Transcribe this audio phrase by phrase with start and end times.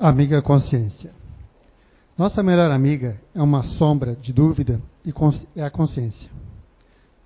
[0.00, 1.10] Amiga Consciência.
[2.16, 5.12] Nossa melhor amiga é uma sombra de dúvida e
[5.56, 6.30] é a consciência.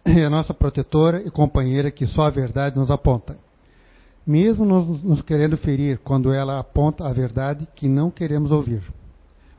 [0.02, 3.36] É a nossa protetora e companheira que só a verdade nos aponta.
[4.26, 8.82] Mesmo nos, nos querendo ferir quando ela aponta a verdade que não queremos ouvir.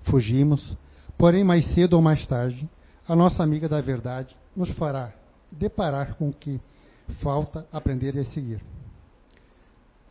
[0.05, 0.75] Fugimos,
[1.15, 2.67] porém mais cedo ou mais tarde,
[3.07, 5.13] a nossa amiga da verdade nos fará
[5.51, 6.59] deparar com o que
[7.21, 8.59] falta aprender a seguir.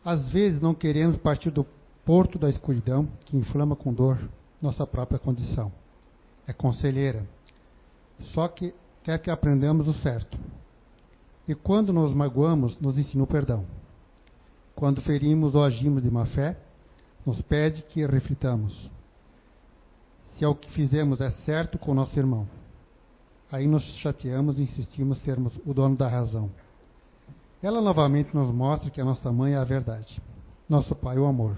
[0.05, 1.65] Às vezes não queremos partir do
[2.05, 4.19] porto da escuridão que inflama com dor
[4.61, 5.71] nossa própria condição.
[6.47, 7.25] É conselheira.
[8.33, 10.37] Só que quer que aprendamos o certo.
[11.47, 13.65] E quando nos magoamos, nos ensina o perdão.
[14.75, 16.57] Quando ferimos ou agimos de má fé,
[17.25, 18.89] nos pede que reflitamos.
[20.37, 22.47] Se é o que fizemos é certo com nosso irmão.
[23.51, 26.49] Aí nos chateamos e insistimos sermos o dono da razão.
[27.61, 30.21] Ela novamente nos mostra que a nossa mãe é a verdade,
[30.67, 31.55] nosso pai o amor.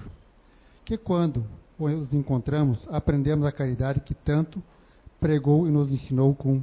[0.86, 1.44] Que quando
[1.80, 4.62] os encontramos, aprendemos a caridade que tanto
[5.20, 6.62] pregou e nos ensinou com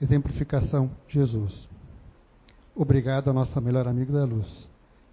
[0.00, 1.68] exemplificação Jesus.
[2.74, 4.68] Obrigado a nossa melhor amiga da luz,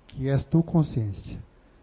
[0.08, 1.40] que és tu consciência,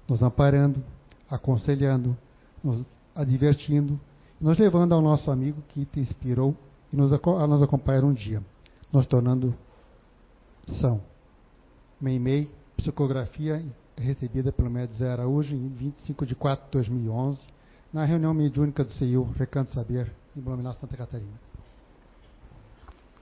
[0.09, 0.83] nos amparando,
[1.29, 2.17] aconselhando,
[2.63, 3.99] nos advertindo,
[4.41, 6.55] nos levando ao nosso amigo que te inspirou
[6.93, 8.43] e nos, a nos acompanhar um dia,
[8.93, 9.55] nos tornando
[10.81, 11.01] são.
[12.01, 13.65] Meimei, psicografia
[14.01, 17.39] recebida pelo médico Zé Araújo em 25 de 4 de 2011,
[17.93, 21.39] na reunião mediúnica do CIU, Recanto Saber, em Blumenau, Santa Catarina.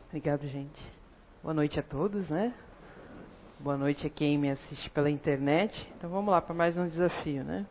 [0.08, 0.98] Obrigado, gente.
[1.42, 2.54] Boa noite a todos, né?
[3.60, 5.88] Boa noite a quem me assiste pela internet.
[5.96, 7.66] Então vamos lá para mais um desafio, né?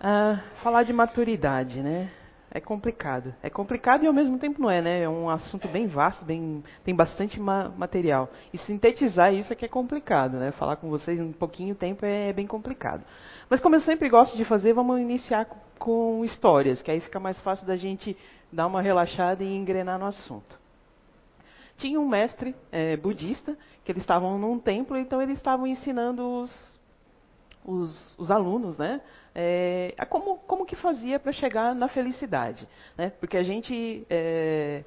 [0.00, 2.10] Ah, falar de maturidade, né?
[2.50, 3.34] É complicado.
[3.42, 5.02] É complicado e ao mesmo tempo não é, né?
[5.02, 8.30] É um assunto bem vasto, bem, tem bastante ma material.
[8.52, 10.52] E sintetizar isso é que é complicado, né?
[10.52, 13.04] Falar com vocês em um pouquinho tempo é, é bem complicado.
[13.50, 17.20] Mas como eu sempre gosto de fazer, vamos iniciar com, com histórias, que aí fica
[17.20, 18.16] mais fácil da gente
[18.52, 20.58] dar uma relaxada e engrenar no assunto.
[21.76, 26.75] Tinha um mestre é, budista, que eles estavam num templo, então eles estavam ensinando os,
[27.66, 29.00] os, os alunos, né?
[29.34, 32.66] É, como, como que fazia para chegar na felicidade,
[32.96, 33.10] né?
[33.18, 34.84] Porque a gente é,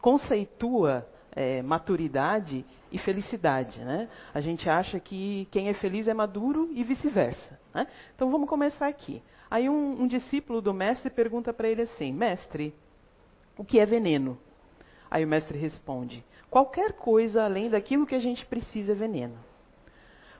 [0.00, 4.08] conceitua é, maturidade e felicidade, né?
[4.32, 7.86] A gente acha que quem é feliz é maduro e vice-versa, né?
[8.14, 9.20] Então vamos começar aqui.
[9.50, 12.74] Aí um, um discípulo do mestre pergunta para ele assim, mestre,
[13.58, 14.38] o que é veneno?
[15.10, 19.36] Aí o mestre responde, qualquer coisa além daquilo que a gente precisa é veneno.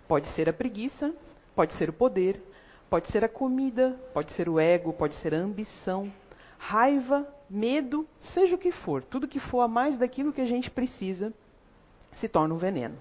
[0.09, 1.15] Pode ser a preguiça,
[1.55, 2.43] Pode ser o poder,
[2.89, 6.13] pode ser a comida, pode ser o ego, pode ser a ambição,
[6.59, 10.71] raiva, medo, seja o que for, tudo que for a mais daquilo que a gente
[10.71, 11.33] precisa
[12.15, 12.97] se torna um veneno.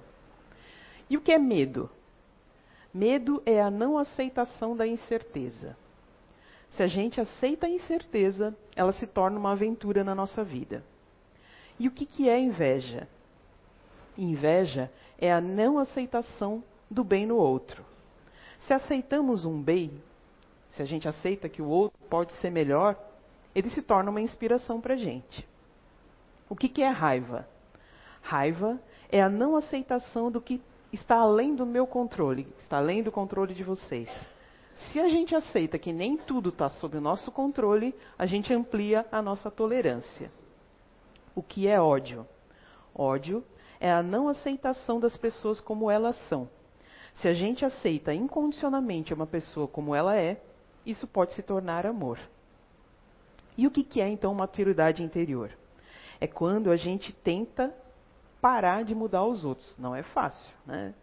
[1.09, 1.89] E o que é medo?
[2.93, 5.77] Medo é a não aceitação da incerteza.
[6.69, 10.83] Se a gente aceita a incerteza, ela se torna uma aventura na nossa vida.
[11.77, 13.07] E o que, que é inveja?
[14.17, 17.90] Inveja é a não aceitação do bem no outro.
[18.61, 19.91] Se aceitamos um bem,
[20.71, 22.97] se a gente aceita que o outro pode ser melhor,
[23.55, 25.47] ele se torna uma inspiração para a gente.
[26.49, 27.47] O que, que é raiva?
[28.21, 28.79] Raiva
[29.09, 30.61] é a não aceitação do que
[30.93, 34.09] está além do meu controle, está além do controle de vocês.
[34.75, 39.05] Se a gente aceita que nem tudo está sob o nosso controle, a gente amplia
[39.11, 40.31] a nossa tolerância.
[41.35, 42.27] O que é ódio?
[42.93, 43.43] Ódio
[43.79, 46.49] é a não aceitação das pessoas como elas são.
[47.15, 50.41] Se a gente aceita incondicionalmente uma pessoa como ela é,
[50.85, 52.19] isso pode se tornar amor.
[53.57, 55.51] E o que, é então maturidade interior?
[56.19, 57.73] É quando a gente tenta
[58.39, 59.75] parar de mudar os outros.
[59.77, 60.93] Não é fácil, né?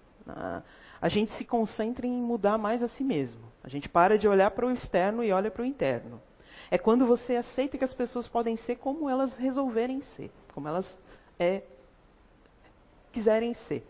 [1.01, 3.43] A gente se concentra em mudar mais a si mesmo.
[3.63, 6.21] A gente para de olhar para o externo e olha para o interno.
[6.71, 10.99] É quando você aceita que as pessoas podem ser como elas resolverem ser, como elas
[11.39, 11.63] é,
[13.13, 13.87] quiserem ser.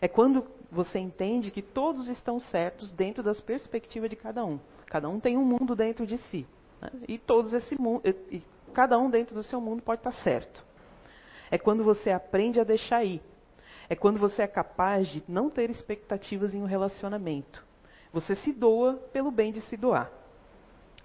[0.00, 4.58] É quando você entende que todos estão certos dentro das perspectivas de cada um.
[4.86, 6.46] Cada um tem um mundo dentro de si.
[6.80, 6.90] Né?
[7.06, 8.42] E todos esse mundo, e
[8.72, 10.64] cada um dentro do seu mundo pode estar certo.
[11.50, 13.20] É quando você aprende a deixar ir.
[13.86, 17.62] É quando você é capaz de não ter expectativas em um relacionamento.
[18.10, 20.10] Você se doa pelo bem de se doar.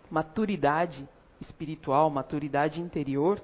[0.09, 1.07] Maturidade
[1.41, 3.41] espiritual, maturidade interior,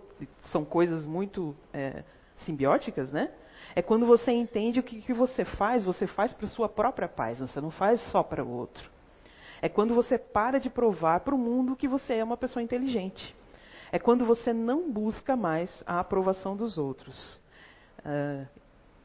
[0.53, 2.05] são coisas muito é,
[2.37, 3.29] simbióticas, né?
[3.75, 7.39] É quando você entende o que, que você faz, você faz para sua própria paz,
[7.39, 8.89] você não faz só para o outro.
[9.61, 13.35] É quando você para de provar para o mundo que você é uma pessoa inteligente.
[13.91, 17.39] É quando você não busca mais a aprovação dos outros.
[17.99, 18.45] Uh,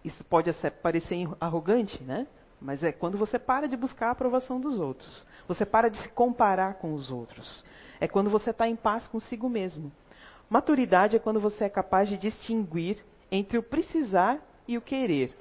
[0.05, 0.51] isso pode
[0.83, 2.27] parecer arrogante, né?
[2.61, 5.27] mas é quando você para de buscar a aprovação dos outros.
[5.47, 7.65] Você para de se comparar com os outros.
[8.01, 9.93] É quando você está em paz consigo mesmo.
[10.51, 15.35] Maturidade é quando você é capaz de distinguir entre o precisar e o querer.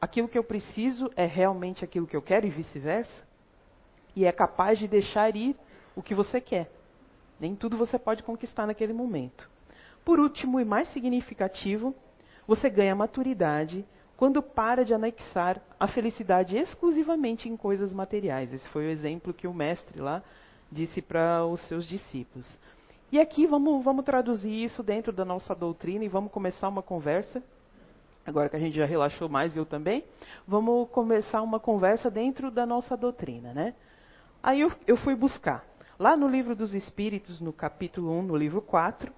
[0.00, 3.24] Aquilo que eu preciso é realmente aquilo que eu quero e vice-versa?
[4.16, 5.54] E é capaz de deixar ir
[5.94, 6.70] o que você quer.
[7.38, 9.48] Nem tudo você pode conquistar naquele momento.
[10.04, 11.94] Por último e mais significativo,
[12.46, 13.84] você ganha maturidade
[14.16, 18.52] quando para de anexar a felicidade exclusivamente em coisas materiais.
[18.52, 20.22] Esse foi o exemplo que o mestre lá
[20.72, 22.48] disse para os seus discípulos.
[23.12, 27.42] E aqui vamos, vamos traduzir isso dentro da nossa doutrina e vamos começar uma conversa.
[28.26, 30.04] Agora que a gente já relaxou mais, eu também,
[30.46, 33.74] vamos começar uma conversa dentro da nossa doutrina, né?
[34.42, 35.64] Aí eu, eu fui buscar.
[35.96, 39.12] Lá no livro dos Espíritos, no capítulo 1, no livro 4,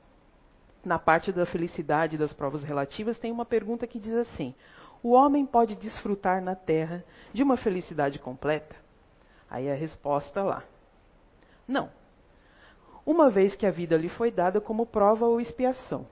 [0.84, 4.54] na parte da felicidade das provas relativas, tem uma pergunta que diz assim:
[5.02, 7.02] o homem pode desfrutar na terra
[7.32, 8.76] de uma felicidade completa?
[9.50, 10.62] Aí a resposta lá:
[11.66, 11.90] não.
[13.06, 16.06] Uma vez que a vida lhe foi dada como prova ou expiação.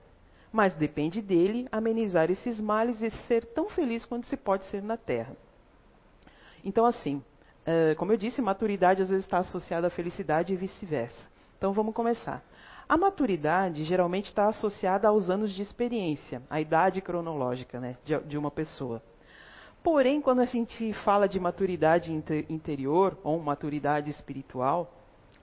[0.57, 4.97] Mas depende dele amenizar esses males e ser tão feliz quanto se pode ser na
[4.97, 5.37] terra.
[6.65, 7.23] Então, assim,
[7.63, 11.29] eh, como eu disse, maturidade às vezes está associada à felicidade e vice-versa.
[11.55, 12.43] Então, vamos começar.
[12.89, 17.95] A maturidade geralmente está associada aos anos de experiência, à idade cronológica né,
[18.25, 18.99] de, uma pessoa.
[19.83, 24.91] Porém, quando a gente fala de maturidade inter, interior, ou maturidade espiritual,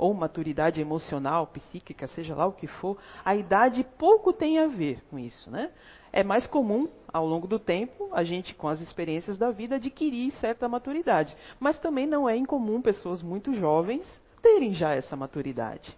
[0.04, 5.02] ou maturidade emocional, psíquica, seja lá o que for, a idade pouco tem a ver
[5.08, 5.50] com isso.
[5.50, 5.70] Né?
[6.12, 10.30] É mais comum, ao longo do tempo, a gente, com as experiências da vida, adquirir
[10.32, 11.34] certa maturidade.
[11.58, 14.06] Mas também não é incomum pessoas muito jovens
[14.42, 15.96] terem já essa maturidade.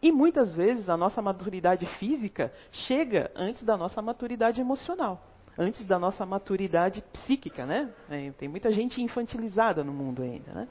[0.00, 5.22] E muitas vezes a nossa maturidade física chega antes da nossa maturidade emocional,
[5.58, 7.92] antes da nossa maturidade psíquica, né?
[8.08, 10.68] É, tem muita gente infantilizada no mundo ainda, né?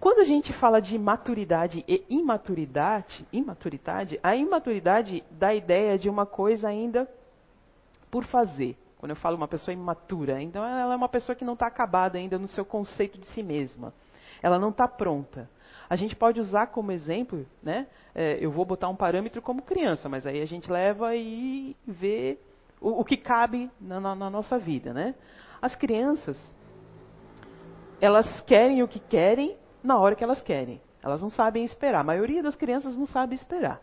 [0.00, 6.08] Quando a gente fala de maturidade e imaturidade, imaturidade, a imaturidade dá a ideia de
[6.08, 7.06] uma coisa ainda
[8.10, 8.78] por fazer.
[8.96, 12.16] Quando eu falo uma pessoa imatura, então ela é uma pessoa que não está acabada
[12.16, 13.92] ainda no seu conceito de si mesma.
[14.42, 15.50] Ela não está pronta.
[15.88, 17.86] A gente pode usar como exemplo, né?
[18.14, 22.38] É, eu vou botar um parâmetro como criança, mas aí a gente leva e vê
[22.80, 25.14] o, o que cabe na, na, na nossa vida, né?
[25.60, 26.38] As crianças,
[28.00, 30.80] elas querem o que querem na hora que elas querem.
[31.02, 32.00] Elas não sabem esperar.
[32.00, 33.80] A maioria das crianças não sabe esperar.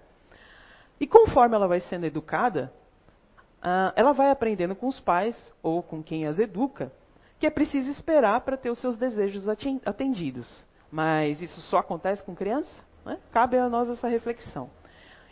[1.00, 2.72] E conforme ela vai sendo educada,
[3.60, 6.92] uh, ela vai aprendendo com os pais ou com quem as educa
[7.40, 9.48] que é preciso esperar para ter os seus desejos
[9.86, 10.66] atendidos.
[10.92, 12.72] Mas isso só acontece com criança?
[13.06, 13.20] Né?
[13.32, 14.70] Cabe a nós essa reflexão.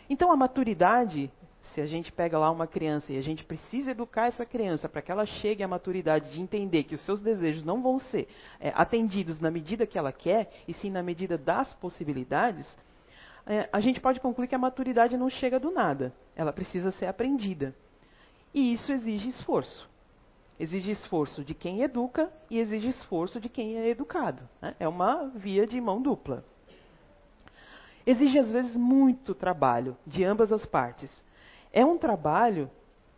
[0.08, 1.32] Então, a maturidade,
[1.72, 5.02] se a gente pega lá uma criança e a gente precisa educar essa criança para
[5.02, 8.28] que ela chegue à maturidade de entender que os seus desejos não vão ser
[8.60, 12.66] é, atendidos na medida que ela quer, e sim na medida das possibilidades,
[13.46, 16.12] é, a gente pode concluir que a maturidade não chega do nada.
[16.34, 17.74] Ela precisa ser aprendida.
[18.52, 19.88] E isso exige esforço.
[20.58, 24.42] Exige esforço de quem educa e exige esforço de quem é educado.
[24.60, 24.74] Né?
[24.80, 26.44] É uma via de mão dupla.
[28.06, 31.10] Exige, às vezes, muito trabalho de ambas as partes.
[31.76, 32.70] É um trabalho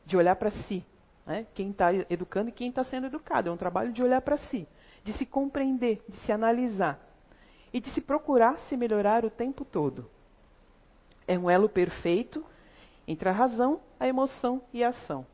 [0.05, 0.85] de olhar para si,
[1.25, 1.47] né?
[1.55, 3.49] quem está educando e quem está sendo educado.
[3.49, 4.67] É um trabalho de olhar para si,
[5.05, 6.99] de se compreender, de se analisar
[7.73, 10.11] e de se procurar se melhorar o tempo todo.
[11.25, 12.45] É um elo perfeito
[13.07, 15.25] entre a razão, a emoção e a ação.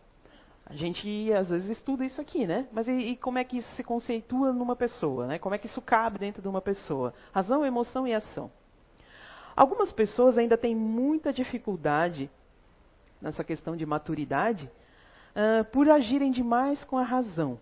[0.67, 2.69] A gente às vezes estuda isso aqui, né?
[2.73, 5.39] Mas e, e, como é que isso se conceitua numa pessoa, né?
[5.39, 7.15] Como é que isso cabe dentro de uma pessoa?
[7.33, 8.53] Razão, emoção e ação.
[9.57, 12.31] Algumas pessoas ainda têm muita dificuldade
[13.21, 14.71] nessa questão de maturidade
[15.35, 17.59] uh, por agirem demais com a razão.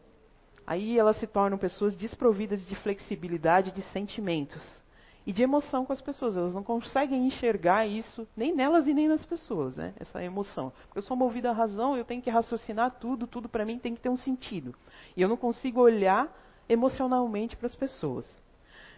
[0.66, 4.82] Aí elas se tornam pessoas desprovidas de flexibilidade de sentimentos
[5.26, 6.36] e de emoção com as pessoas.
[6.36, 9.92] Elas não conseguem enxergar isso nem nelas e nem nas pessoas, né?
[9.98, 10.72] Essa emoção.
[10.84, 13.94] Porque eu sou movida à razão, eu tenho que raciocinar tudo, tudo para mim tem
[13.94, 14.74] que ter um sentido.
[15.16, 16.32] E eu não consigo olhar
[16.68, 18.26] emocionalmente para as pessoas.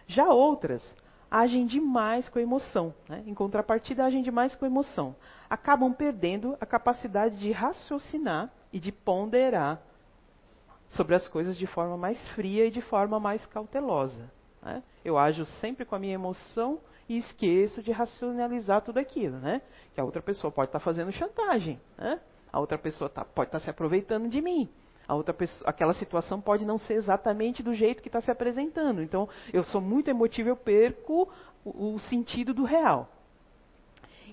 [0.07, 0.83] Já outras
[1.29, 3.23] agem demais com emoção, né?
[3.25, 5.15] em contrapartida agem demais com emoção.
[5.49, 9.81] Acabam perdendo a capacidade de raciocinar e de ponderar
[10.89, 14.31] sobre as coisas de forma mais fria e de forma mais cautelosa.
[14.61, 14.81] Né?
[15.03, 19.61] Eu ajo sempre com a minha emoção e esqueço de racionalizar tudo aquilo, né?
[19.93, 22.19] Que a outra pessoa pode estar tá fazendo chantagem, né?
[22.51, 24.69] A outra pessoa tá, pode estar tá se aproveitando de mim.
[25.07, 29.01] A outra pessoa, aquela situação pode não ser exatamente do jeito que está se apresentando.
[29.01, 31.29] Então, eu sou muito emotivo, eu perco
[31.63, 33.09] o, o sentido do real.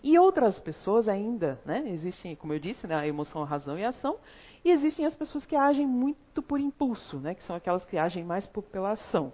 [0.03, 1.85] E outras pessoas ainda, né?
[1.89, 4.19] Existem, como eu disse, né, a emoção, a razão e a ação.
[4.65, 7.35] E existem as pessoas que agem muito por impulso, né?
[7.35, 9.33] que são aquelas que agem mais por, pela ação.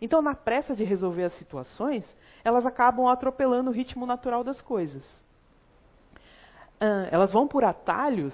[0.00, 5.04] Então, na pressa de resolver as situações, elas acabam atropelando o ritmo natural das coisas.
[7.10, 8.32] Elas vão por atalhos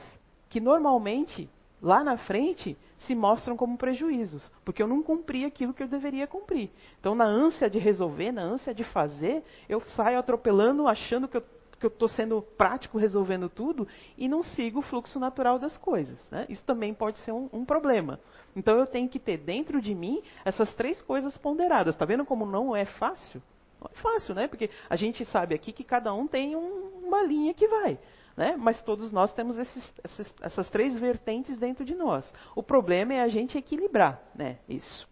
[0.50, 1.48] que normalmente,
[1.84, 6.26] lá na frente, se mostram como prejuízos, porque eu não cumpri aquilo que eu deveria
[6.26, 6.70] cumprir.
[6.98, 11.44] Então, na ânsia de resolver, na ânsia de fazer, eu saio atropelando, achando que eu
[11.74, 13.86] que eu estou sendo prático resolvendo tudo
[14.16, 16.18] e não sigo o fluxo natural das coisas.
[16.30, 16.46] Né?
[16.48, 18.18] Isso também pode ser um, um, problema.
[18.56, 21.94] Então eu tenho que ter dentro de mim essas três coisas ponderadas.
[21.94, 23.42] Está vendo como não é fácil?
[23.78, 24.48] Não é fácil, né?
[24.48, 27.98] Porque a gente sabe aqui que cada um tem um, uma linha que vai.
[28.36, 28.56] Né?
[28.58, 32.32] Mas todos nós temos esses, esses, essas três vertentes dentro de nós.
[32.56, 34.58] O problema é a gente equilibrar né?
[34.68, 35.08] isso.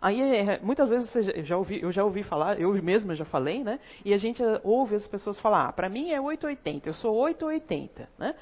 [0.00, 3.64] Aí, é, muitas vezes eu já, ouvi, eu já ouvi falar, eu mesma já falei,
[3.64, 3.80] né?
[4.04, 8.08] E a gente ouve as pessoas falar, ah, para mim é 880, eu sou 880,
[8.16, 8.34] né?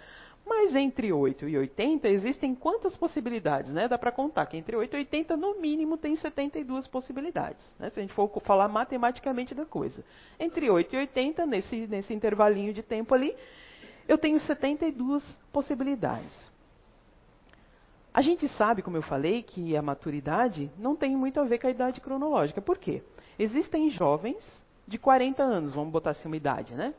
[0.47, 3.89] Mas entre 8 e 80 existem quantas possibilidades, né?
[3.89, 7.91] Dá para contar que entre 8 e 80 no mínimo tem 72 possibilidades, né?
[7.91, 10.05] Se a gente for falar matematicamente da coisa.
[10.39, 13.35] Entre 8 e 80 nesse nesse intervalinho de tempo ali,
[14.07, 16.33] eu tenho 72 possibilidades.
[18.15, 21.67] A gente sabe, como eu falei, que a maturidade não tem muito a ver com
[21.67, 22.63] a idade cronológica.
[22.63, 23.03] Por quê?
[23.37, 24.43] Existem jovens
[24.87, 26.95] de 40 anos, vamos botar assim uma idade, né?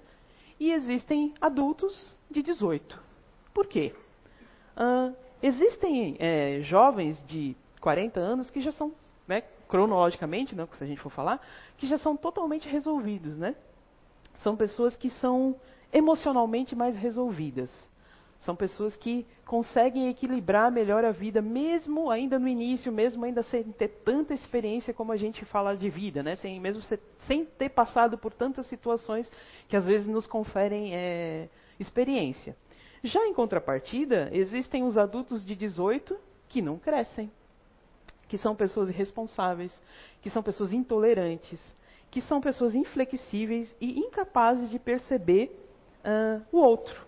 [0.60, 3.07] E existem adultos de 18.
[3.58, 3.92] Por quê?
[4.78, 8.94] Uh, existem é, jovens de 40 anos que já são,
[9.28, 11.42] né, cronologicamente, né, se a gente for falar,
[11.76, 13.56] que já são totalmente resolvidos, né?
[14.44, 15.56] São pessoas que são
[15.92, 17.72] emocionalmente mais resolvidas.
[18.42, 23.64] São pessoas que conseguem equilibrar melhor a vida, mesmo ainda no início, mesmo ainda sem
[23.72, 26.36] ter tanta experiência como a gente fala de vida, né?
[26.36, 29.32] sem, mesmo ser, sem ter passado por tantas situações
[29.68, 31.50] que às vezes nos conferem é,
[31.80, 32.56] experiência.
[33.04, 36.18] Já em contrapartida, existem os adultos de 18
[36.50, 37.32] que não crescem,
[38.28, 39.74] que são pessoas irresponsáveis,
[40.22, 41.62] que são pessoas intolerantes,
[42.10, 45.52] que são pessoas inflexíveis e incapazes de perceber
[46.04, 47.08] uh, o outro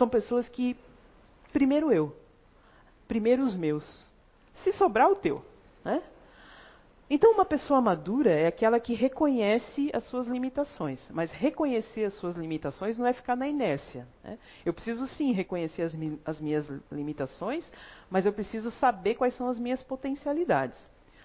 [0.00, 0.76] são pessoas que,
[1.52, 2.16] primeiro eu,
[3.06, 4.10] primeiro os meus,
[4.62, 5.44] se sobrar o teu.
[5.84, 6.02] Né?
[7.12, 11.04] Então, uma pessoa madura é aquela que reconhece as suas limitações.
[11.10, 14.06] Mas reconhecer as suas limitações não é ficar na inércia.
[14.22, 14.38] Né?
[14.64, 15.92] Eu preciso sim reconhecer as,
[16.24, 17.68] as, minhas limitações,
[18.08, 20.78] mas eu preciso saber quais são as minhas potencialidades.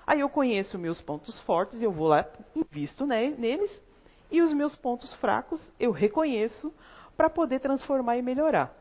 [0.08, 2.26] Aí eu conheço meus pontos fortes, eu vou lá,
[2.56, 3.82] invisto né, neles,
[4.32, 6.74] e os meus pontos fracos eu reconheço,
[7.16, 8.76] para poder transformar e melhorar.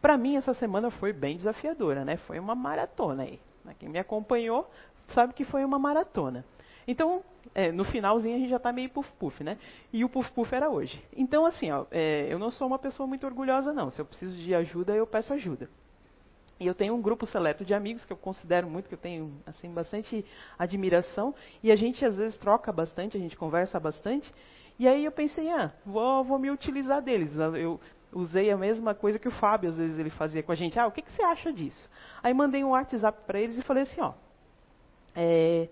[0.00, 2.16] Para mim, essa semana foi bem desafiadora, né?
[2.16, 3.40] Foi uma maratona aí.
[3.78, 4.68] Quem me acompanhou
[5.08, 6.44] sabe que foi uma maratona.
[6.86, 7.22] Então,
[7.54, 9.58] é, no finalzinho a gente já está meio puf-puf, né?
[9.92, 11.02] E o puf-puf era hoje.
[11.16, 13.90] Então, assim, ó, é, eu não sou uma pessoa muito orgulhosa, não.
[13.90, 15.68] Se eu preciso de ajuda, eu peço ajuda.
[16.60, 19.32] E eu tenho um grupo seleto de amigos que eu considero muito, que eu tenho
[19.44, 20.24] assim bastante
[20.58, 24.32] admiração, e a gente às vezes troca bastante, a gente conversa bastante,
[24.78, 27.34] e aí eu pensei, ah, vou, vou me utilizar deles.
[27.36, 27.80] Eu
[28.12, 30.78] usei a mesma coisa que o Fábio às vezes ele fazia com a gente.
[30.78, 31.88] Ah, o que, que você acha disso?
[32.22, 34.12] Aí mandei um WhatsApp para eles e falei assim, ó,
[35.14, 35.68] é,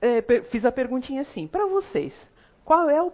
[0.00, 2.14] é, fiz a perguntinha assim, para vocês,
[2.64, 3.12] qual é o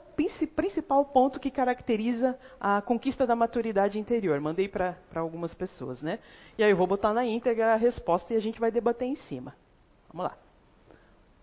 [0.57, 4.41] principal ponto que caracteriza a conquista da maturidade interior?
[4.41, 6.19] Mandei para algumas pessoas, né?
[6.57, 9.17] E aí eu vou botar na íntegra a resposta e a gente vai debater em
[9.17, 9.55] cima.
[10.13, 10.39] Vamos lá.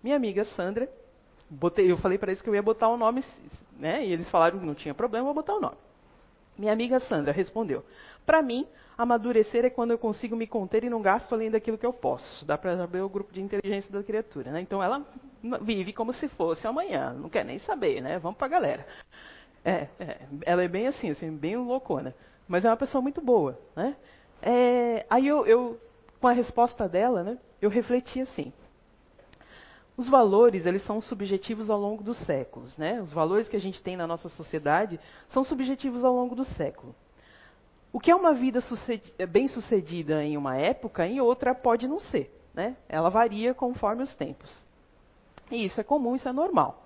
[0.01, 0.89] Minha amiga Sandra
[1.49, 3.23] Botei, eu falei para eles que eu ia botar o nome,
[3.77, 4.05] né?
[4.05, 5.77] E eles falaram que não tinha problema, vou botar o nome.
[6.59, 7.85] Minha amiga Sandra respondeu:
[8.25, 11.85] Para mim, amadurecer é quando eu consigo me conter e não gasto além daquilo que
[11.85, 12.45] eu posso.
[12.45, 14.59] Dá para saber o grupo de inteligência da criatura, né?
[14.59, 15.05] Então ela
[15.61, 18.19] vive como se fosse amanhã, não quer nem saber, né?
[18.19, 18.85] Vamos para a galera.
[19.63, 22.13] É, é, ela é bem assim, assim, bem loucona,
[22.45, 23.95] mas é uma pessoa muito boa, né?
[24.41, 25.79] É, aí eu, eu,
[26.19, 27.37] com a resposta dela, né?
[27.61, 28.51] Eu refleti assim:
[29.99, 33.01] os valores, eles são subjetivos ao longo dos séculos, né?
[33.01, 36.95] Os valores que a gente tem na nossa sociedade são subjetivos ao longo do século.
[37.91, 38.63] O que é uma vida
[39.29, 42.77] bem-sucedida em uma época, em outra pode não ser, né?
[42.87, 44.49] Ela varia conforme os tempos.
[45.51, 46.81] E isso é comum, isso é normal.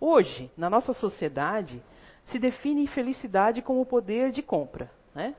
[0.00, 1.82] Hoje, na nossa sociedade,
[2.24, 5.36] se define felicidade como o poder de compra, né?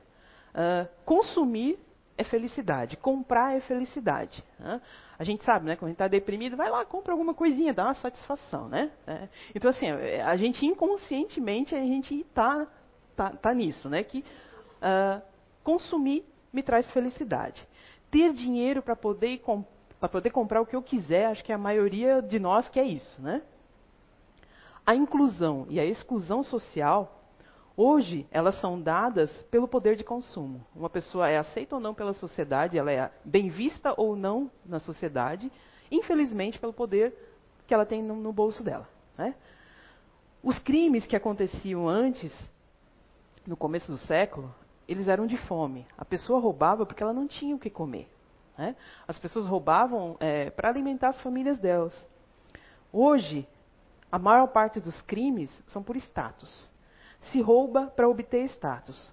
[0.54, 1.80] Uh, consumir
[2.18, 4.44] é felicidade, comprar é felicidade.
[4.58, 4.80] Né?
[5.16, 5.76] A gente sabe, né?
[5.76, 8.90] Quando a gente está deprimido, vai lá, compra alguma coisinha, dá uma satisfação, né?
[9.06, 9.28] É.
[9.54, 12.66] Então, assim, a gente inconscientemente, a gente está
[13.14, 14.02] tá, tá nisso, né?
[14.02, 15.22] Que uh,
[15.62, 17.66] consumir me traz felicidade.
[18.10, 19.40] Ter dinheiro para poder,
[20.00, 23.22] para poder comprar o que eu quiser, acho que a maioria de nós quer isso,
[23.22, 23.42] né?
[24.84, 27.17] A inclusão e a exclusão social
[27.80, 30.66] Hoje, elas são dadas pelo poder de consumo.
[30.74, 34.80] Uma pessoa é aceita ou não pela sociedade, ela é bem vista ou não na
[34.80, 35.48] sociedade,
[35.88, 37.14] infelizmente pelo poder
[37.68, 38.88] que ela tem no, no bolso dela.
[39.16, 39.32] Né?
[40.42, 42.36] Os crimes que aconteciam antes,
[43.46, 44.52] no começo do século,
[44.88, 45.86] eles eram de fome.
[45.96, 48.10] A pessoa roubava porque ela não tinha o que comer.
[48.58, 48.74] Né?
[49.06, 51.94] As pessoas roubavam é, para alimentar as famílias delas.
[52.92, 53.46] Hoje,
[54.10, 56.76] a maior parte dos crimes são por status
[57.20, 59.12] se rouba para obter status.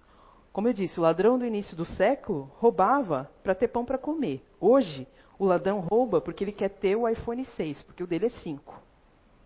[0.52, 4.42] Como eu disse, o ladrão do início do século roubava para ter pão para comer.
[4.60, 5.08] Hoje,
[5.38, 8.82] o ladrão rouba porque ele quer ter o iPhone 6, porque o dele é 5.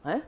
[0.04, 0.24] Né?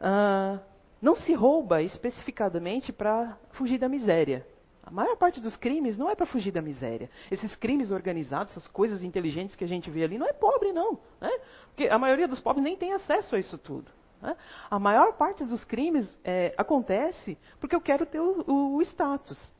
[0.00, 0.60] Ah,
[1.00, 4.46] não se rouba especificadamente para fugir da miséria.
[4.82, 7.10] A maior parte dos crimes não é para fugir da miséria.
[7.30, 10.98] Esses crimes organizados, essas coisas inteligentes que a gente vê ali, não é pobre, não.
[11.20, 11.30] Né?
[11.66, 13.92] Porque a maioria dos pobres nem tem acesso a isso tudo.
[14.20, 14.36] Né?
[14.70, 19.52] A maior parte dos crimes é, acontece porque eu quero ter o, o, o, status.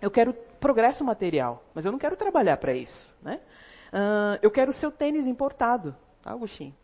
[0.00, 3.14] Eu quero progresso material, mas eu não quero trabalhar para isso.
[3.22, 3.40] Né?
[3.92, 6.74] Uh, eu quero o seu tênis importado, tá, Agostinho?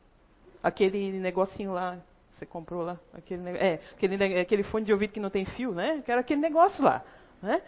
[0.63, 1.99] Aquele negocinho lá,
[2.33, 5.99] você comprou lá, aquele, é, aquele, aquele fone de ouvido que não tem fio, né?
[5.99, 7.03] Eu quero aquele negócio lá.
[7.43, 7.63] Né?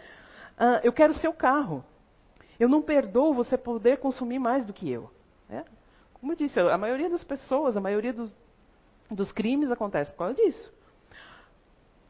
[0.57, 1.83] Uh, eu quero o seu carro.
[2.59, 5.09] Eu não perdoo você poder consumir mais do que eu.
[5.49, 5.65] Né?
[6.13, 8.33] Como eu disse, a maioria das pessoas, a maioria dos,
[9.13, 10.73] dos crimes acontece por causa disso.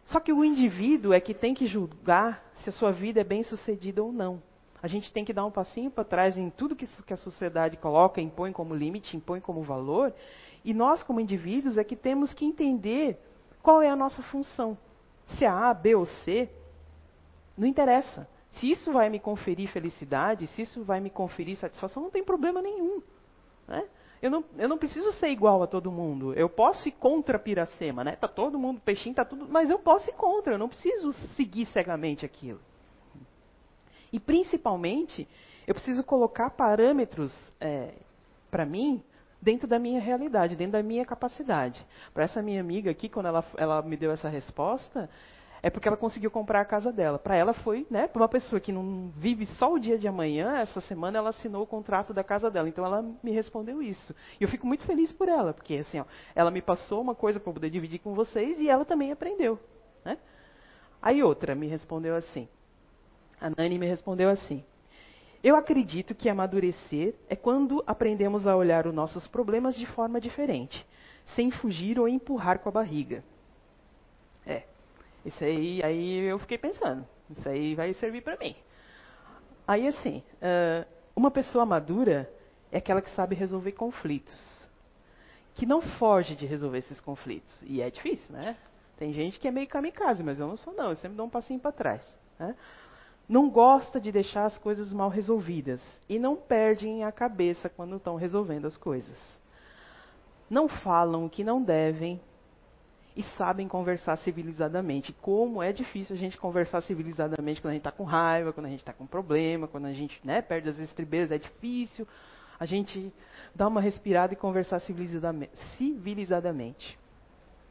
[0.06, 3.44] Só que o indivíduo é que tem que julgar se a sua vida é bem
[3.44, 4.42] sucedida ou não.
[4.82, 8.20] A gente tem que dar um passinho para trás em tudo que, a sociedade coloca,
[8.20, 10.14] impõe como limite, impõe como valor.
[10.64, 13.18] E nós, como indivíduos, é que temos que entender
[13.62, 14.78] qual é a nossa função.
[15.38, 16.50] Se é A, B ou C,
[17.58, 18.28] não interessa.
[18.52, 22.62] Se isso vai me conferir felicidade, se isso vai me conferir satisfação, não tem problema
[22.62, 23.02] nenhum.
[23.66, 23.88] Né?
[24.24, 26.34] Eu não, eu não preciso ser igual a todo mundo.
[26.34, 28.16] Eu posso ir contra Piracema, né?
[28.16, 31.66] Tá todo mundo, peixinho, tá tudo, mas eu posso ir contra, eu não preciso seguir
[31.66, 32.62] cegamente aquilo.
[34.14, 35.28] E principalmente,
[35.68, 37.96] eu preciso colocar parâmetros é,
[38.50, 39.04] para mim
[39.42, 41.86] dentro da minha realidade, dentro da minha capacidade.
[42.14, 45.10] Para essa minha amiga aqui, quando ela, ela me deu essa resposta,
[45.64, 47.18] é porque ela conseguiu comprar a casa dela.
[47.18, 50.58] Para ela foi, né, para uma pessoa que não vive só o dia de amanhã,
[50.58, 52.68] essa semana ela assinou o contrato da casa dela.
[52.68, 54.14] Então ela me respondeu isso.
[54.42, 57.40] E eu fico muito feliz por ela, porque assim, ó, ela me passou uma coisa
[57.40, 59.58] para poder dividir com vocês e ela também aprendeu,
[60.04, 60.18] né?
[61.02, 62.50] Aí outra me respondeu assim.
[63.40, 64.66] A Nani me respondeu assim:
[65.42, 70.86] Eu acredito que amadurecer é quando aprendemos a olhar os nossos problemas de forma diferente,
[71.36, 73.24] sem fugir ou empurrar com a barriga.
[75.26, 78.56] Isso aí, aí eu fiquei pensando, isso aí vai servir para mim.
[79.66, 80.22] Aí assim,
[81.16, 82.30] uma pessoa madura
[82.72, 84.68] é aquela que sabe resolver conflitos,
[85.54, 87.62] que não foge de resolver esses conflitos.
[87.64, 88.58] E é difícil, né?
[88.98, 91.30] Tem gente que é meio kamikaze, mas eu não sou não, eu sempre dou um
[91.30, 92.02] passinho para trás.
[92.38, 92.56] Né?
[93.28, 98.16] Não gosta de deixar as coisas mal resolvidas e não perdem a cabeça quando estão
[98.16, 99.18] resolvendo as coisas.
[100.50, 102.22] Não falam o que não devem,
[103.16, 105.14] e sabem conversar civilizadamente.
[105.14, 108.70] Como é difícil a gente conversar civilizadamente quando a gente está com raiva, quando a
[108.70, 112.08] gente está com problema, quando a gente né, perde as estribeiras, é difícil
[112.60, 113.14] a gente
[113.54, 116.98] dar uma respirada e conversar civilizadamente.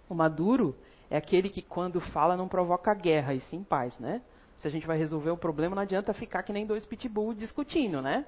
[0.09, 0.77] O maduro
[1.11, 4.23] é aquele que quando fala não provoca guerra, e sim paz, né?
[4.59, 8.01] Se a gente vai resolver o problema, não adianta ficar que nem dois pitbull discutindo,
[8.01, 8.25] né?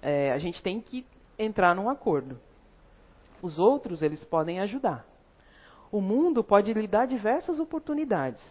[0.00, 1.04] É, a gente tem que
[1.38, 2.38] entrar num acordo.
[3.42, 5.04] Os outros, eles podem ajudar.
[5.90, 8.42] O mundo pode lhe dar diversas oportunidades.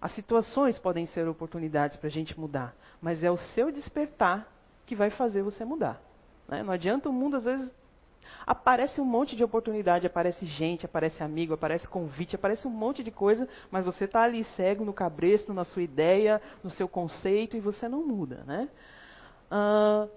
[0.00, 4.46] As situações podem ser oportunidades para a gente mudar, mas é o seu despertar
[4.86, 6.00] que vai fazer você mudar.
[6.48, 6.62] Né?
[6.62, 7.70] Não adianta o mundo, às vezes,
[8.46, 13.10] aparece um monte de oportunidade, aparece gente, aparece amigo, aparece convite, aparece um monte de
[13.10, 17.60] coisa, mas você está ali cego no cabresto, na sua ideia, no seu conceito, e
[17.60, 18.44] você não muda.
[18.46, 18.68] Né?
[19.50, 20.10] Uh,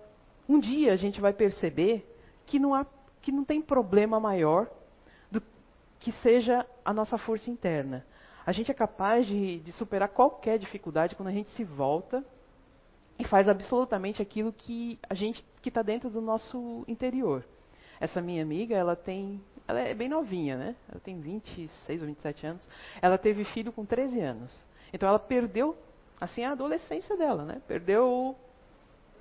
[0.50, 2.14] um dia a gente vai perceber
[2.46, 2.86] que não, há,
[3.22, 4.70] que não tem problema maior
[6.00, 8.06] que seja a nossa força interna.
[8.46, 12.24] A gente é capaz de, de superar qualquer dificuldade quando a gente se volta
[13.20, 17.44] e faz absolutamente aquilo que a gente que está dentro do nosso interior.
[18.00, 20.76] Essa minha amiga, ela tem, ela é bem novinha, né?
[20.90, 22.68] Ela tem 26 ou 27 anos.
[23.02, 24.68] Ela teve filho com 13 anos.
[24.94, 25.76] Então ela perdeu
[26.22, 27.62] assim a adolescência dela, né?
[27.68, 28.36] Perdeu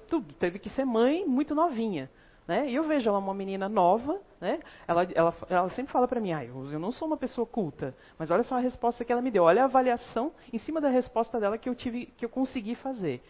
[0.09, 2.11] tudo, teve que ser mãe muito novinha.
[2.47, 2.71] Né?
[2.71, 4.61] E eu vejo ela uma menina nova, né?
[4.87, 8.31] ela, ela, ela sempre fala para mim, ah, eu, não sou uma pessoa culta, mas
[8.31, 11.41] olha só a resposta que ela me deu, olha a avaliação em cima da resposta
[11.41, 13.21] dela que eu tive, que eu consegui fazer.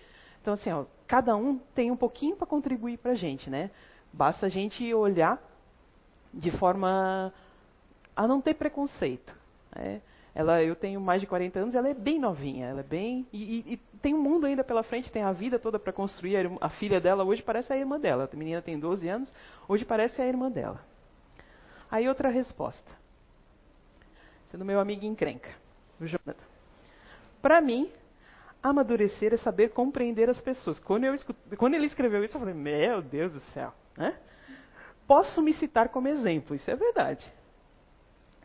[0.42, 3.70] Então assim, ó, cada um tem um pouquinho para contribuir para a gente, né?
[4.12, 5.42] Basta a gente olhar
[6.32, 7.32] de forma
[8.14, 9.34] a não ter preconceito.
[9.74, 10.02] Né?
[10.36, 13.42] Ela, eu tenho mais de 40 anos, ela é bem novinha, ela é bem e,
[13.42, 16.36] e, e tem um mundo ainda pela frente, tem a vida toda para construir.
[16.60, 18.28] A, filha dela hoje parece a irmã dela.
[18.30, 19.32] A menina tem 12 anos,
[19.66, 20.78] hoje parece a irmã dela.
[21.90, 22.92] Aí outra resposta.
[24.50, 25.48] Sendo meu amigo encrenca,
[25.98, 26.44] o Jonathan.
[27.40, 27.90] Para mim,
[28.62, 30.78] amadurecer é saber compreender as pessoas.
[30.78, 31.14] Quando, eu,
[31.56, 33.72] quando ele escreveu isso, eu falei, meu Deus do céu.
[33.96, 34.14] Né?
[35.06, 37.26] Posso me citar como exemplo, isso é verdade.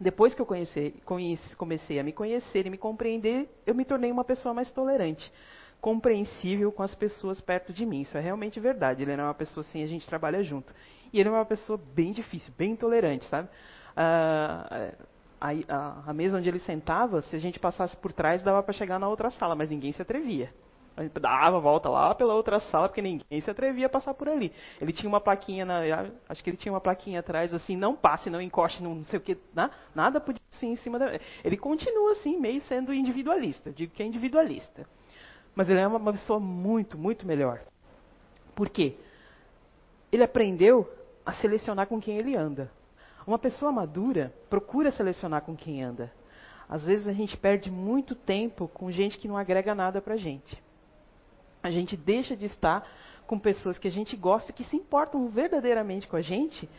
[0.02, 4.12] Depois que eu conheci, conheci, comecei a me conhecer e me compreender, eu me tornei
[4.12, 5.32] uma pessoa mais tolerante,
[5.80, 8.02] compreensível com as pessoas perto de mim.
[8.02, 9.04] Isso é realmente verdade.
[9.04, 10.74] Ele era uma pessoa assim, a gente trabalha junto.
[11.14, 13.48] E ele é uma pessoa bem difícil, bem intolerante, sabe?
[13.96, 14.92] Ah,
[15.40, 18.74] a, a, a, mesa onde ele sentava, se a gente passasse por trás, dava para
[18.74, 20.52] chegar na outra sala, mas ninguém se atrevia.
[20.96, 24.14] A gente dava a volta lá pela outra sala, porque ninguém se atrevia a passar
[24.14, 24.52] por ali.
[24.80, 25.80] Ele tinha uma plaquinha, na,
[26.28, 29.22] acho que ele tinha uma plaquinha atrás, assim, não passe, não encoste, não, sei o
[29.22, 29.38] que,
[29.96, 31.18] nada podia assim em cima da...
[31.44, 34.86] Ele continua assim, meio sendo individualista, digo que é individualista.
[35.56, 37.62] Mas ele é uma pessoa muito, muito melhor.
[38.54, 38.98] Por quê?
[40.12, 40.90] Ele aprendeu
[41.26, 42.70] a selecionar com quem ele anda.
[43.26, 46.12] Uma pessoa madura procura selecionar com quem anda.
[46.68, 50.18] Às vezes a gente perde muito tempo com gente que não agrega nada para a
[50.18, 50.62] gente
[51.64, 52.88] a gente deixa de estar
[53.28, 56.70] com pessoas que a gente gosta, que se importam verdadeiramente com a gente,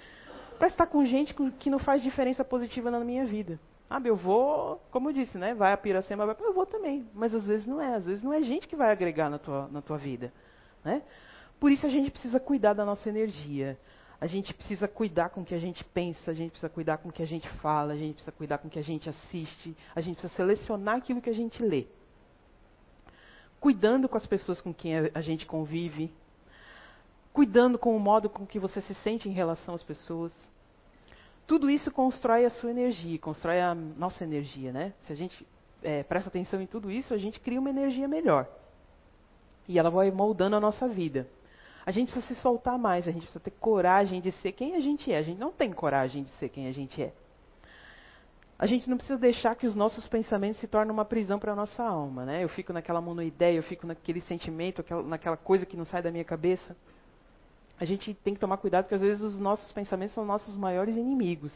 [0.58, 3.58] para estar com gente que não faz diferença positiva na minha vida.
[3.88, 5.54] Ah, eu vou, como eu disse, né?
[5.54, 7.06] Vai a Piracema, vai, eu vou também.
[7.14, 9.68] Mas às vezes não é, às vezes não é gente que vai agregar na tua,
[9.68, 10.32] na tua vida.
[10.84, 11.02] Né?
[11.60, 13.78] Por isso a gente precisa cuidar da nossa energia.
[14.20, 17.08] A gente precisa cuidar com o que a gente pensa, a gente precisa cuidar com
[17.08, 19.76] o que a gente fala, a gente precisa cuidar com o que a gente assiste,
[19.94, 21.86] a gente precisa selecionar aquilo que a gente lê
[23.62, 26.12] cuidando com as pessoas com quem a gente convive,
[27.32, 30.32] cuidando com o modo com que você se sente em relação às pessoas.
[31.46, 34.92] Tudo isso constrói a sua energia, constrói a nossa energia, né?
[35.02, 35.46] Se a gente
[35.80, 38.48] é, presta atenção em tudo isso, a gente cria uma energia melhor.
[39.68, 41.28] E ela vai moldando a nossa vida.
[41.86, 44.80] A gente precisa se soltar mais, a gente precisa ter coragem de ser quem a
[44.80, 45.18] gente é.
[45.18, 47.12] A gente não tem coragem de ser quem a gente é
[48.62, 51.56] a gente não precisa deixar que os nossos pensamentos se tornem uma prisão para a
[51.56, 52.24] nossa alma.
[52.24, 52.44] Né?
[52.44, 56.22] Eu fico naquela monoideia, eu fico naquele sentimento, naquela coisa que não sai da minha
[56.22, 56.76] cabeça.
[57.80, 60.96] A gente tem que tomar cuidado, porque às vezes os nossos pensamentos são nossos maiores
[60.96, 61.52] inimigos.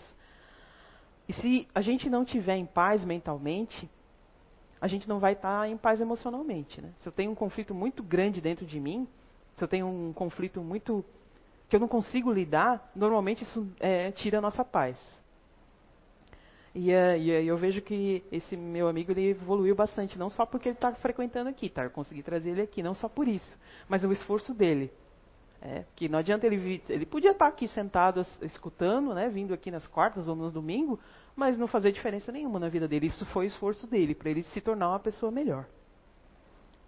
[1.29, 3.89] E se a gente não tiver em paz mentalmente,
[4.81, 6.81] a gente não vai estar em paz emocionalmente.
[6.81, 6.91] Né?
[6.99, 9.07] Se eu tenho um conflito muito grande dentro de mim,
[9.55, 11.05] se eu tenho um conflito muito
[11.69, 14.99] que eu não consigo lidar, normalmente isso é, tira a nossa paz.
[16.79, 20.45] E, uh, e uh, eu vejo que esse meu amigo ele evoluiu bastante, não só
[20.45, 21.85] porque ele está frequentando aqui, tá?
[21.85, 23.59] Eu consegui trazer ele aqui, não só por isso,
[23.89, 24.93] mas o esforço dele.
[25.63, 29.55] É, que não adianta ele vir, ele podia estar tá aqui sentado escutando, né, vindo
[29.55, 31.01] aqui nas quartas ou no domingo,
[31.35, 33.07] mas não fazer diferença nenhuma na vida dele.
[33.07, 35.67] Isso foi o esforço dele para ele se tornar uma pessoa melhor.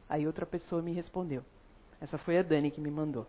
[0.06, 1.42] Aí outra pessoa me respondeu.
[1.98, 3.26] Essa foi a Dani que me mandou.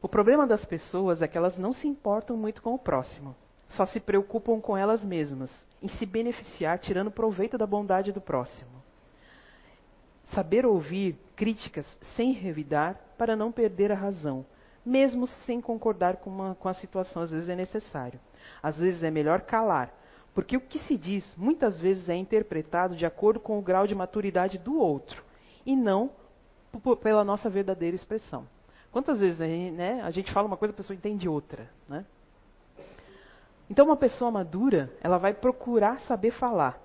[0.00, 3.34] O problema das pessoas é que elas não se importam muito com o próximo
[3.70, 5.50] só se preocupam com elas mesmas,
[5.82, 8.70] em se beneficiar, tirando proveito da bondade do próximo.
[10.34, 14.44] Saber ouvir críticas sem revidar para não perder a razão,
[14.84, 18.20] mesmo sem concordar com, uma, com a situação, às vezes é necessário.
[18.62, 19.92] Às vezes é melhor calar,
[20.34, 23.94] porque o que se diz muitas vezes é interpretado de acordo com o grau de
[23.94, 25.22] maturidade do outro,
[25.64, 26.10] e não
[27.02, 28.46] pela nossa verdadeira expressão.
[28.92, 32.04] Quantas vezes né, a gente fala uma coisa e a pessoa entende outra, né?
[33.70, 36.82] Então, uma pessoa madura, ela vai procurar saber falar.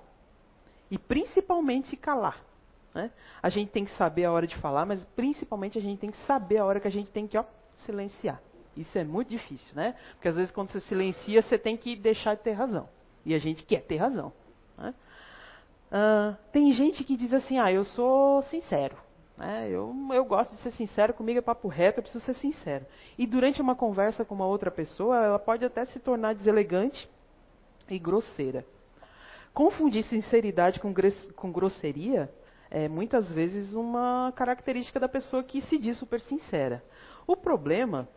[0.90, 2.46] E principalmente calar.
[2.94, 3.12] Né?
[3.42, 6.18] A gente tem que saber a hora de falar, mas principalmente a gente tem que
[6.26, 7.44] saber a hora que a gente tem que ó,
[7.86, 8.40] silenciar.
[8.78, 9.96] Isso é muito difícil, né?
[10.14, 12.88] Porque às vezes quando você silencia, você tem que deixar de ter razão.
[13.26, 14.32] E a gente quer ter razão.
[14.78, 14.94] Né?
[15.92, 18.96] Uh, tem gente que diz assim, ah, eu sou sincero.
[19.38, 19.68] Né?
[19.70, 22.86] Eu, eu gosto de ser sincero, comigo é papo reto, eu preciso ser sincero.
[23.18, 27.10] E durante uma conversa com uma outra pessoa, ela pode até se tornar deselegante
[27.90, 28.66] e grosseira.
[29.54, 30.94] Confundir sinceridade com,
[31.36, 32.30] com grosseria
[32.70, 36.84] é muitas vezes uma característica da pessoa que se diz super sincera.
[37.28, 38.08] O problema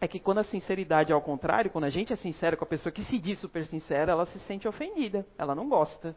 [0.00, 2.68] é que quando a sinceridade é ao contrário, quando a gente é sincero com a
[2.68, 6.14] pessoa que se diz super sincera, ela se sente ofendida, ela não gosta,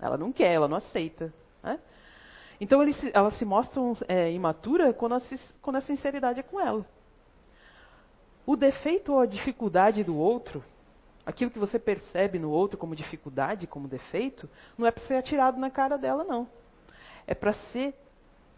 [0.00, 1.32] ela não quer, ela não aceita.
[1.62, 1.78] Né?
[2.62, 5.22] Então se, elas se mostram é, imatura quando a,
[5.60, 6.86] quando a sinceridade é com ela.
[8.46, 10.62] O defeito ou a dificuldade do outro,
[11.26, 14.48] aquilo que você percebe no outro como dificuldade, como defeito,
[14.78, 16.46] não é para ser atirado na cara dela, não.
[17.26, 17.96] É para ser,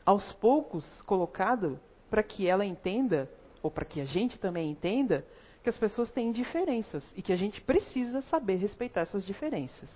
[0.04, 3.26] aos poucos, colocado para que ela entenda,
[3.62, 5.24] ou para que a gente também entenda,
[5.62, 9.88] que as pessoas têm diferenças e que a gente precisa saber respeitar essas diferenças.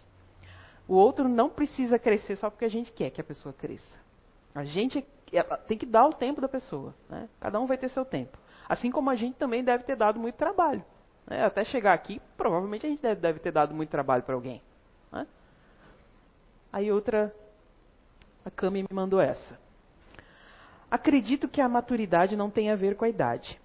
[0.88, 3.98] O outro não precisa crescer só porque a gente quer que a pessoa cresça.
[4.54, 5.06] A gente
[5.66, 6.94] tem que dar o tempo da pessoa.
[7.10, 7.28] Né?
[7.38, 8.38] Cada um vai ter seu tempo.
[8.66, 10.82] Assim como a gente também deve ter dado muito trabalho.
[11.26, 11.44] Né?
[11.44, 14.62] Até chegar aqui, provavelmente a gente deve, deve ter dado muito trabalho para alguém.
[15.12, 15.26] Né?
[16.72, 17.34] Aí outra,
[18.44, 19.58] a Cami me mandou essa.
[20.90, 23.60] Acredito que a maturidade não tem a ver com a idade.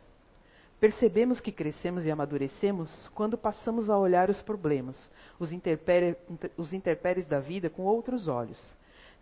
[0.83, 4.97] Percebemos que crescemos e amadurecemos quando passamos a olhar os problemas,
[5.39, 6.17] os, interpéries,
[6.57, 8.59] os interpéries da vida com outros olhos.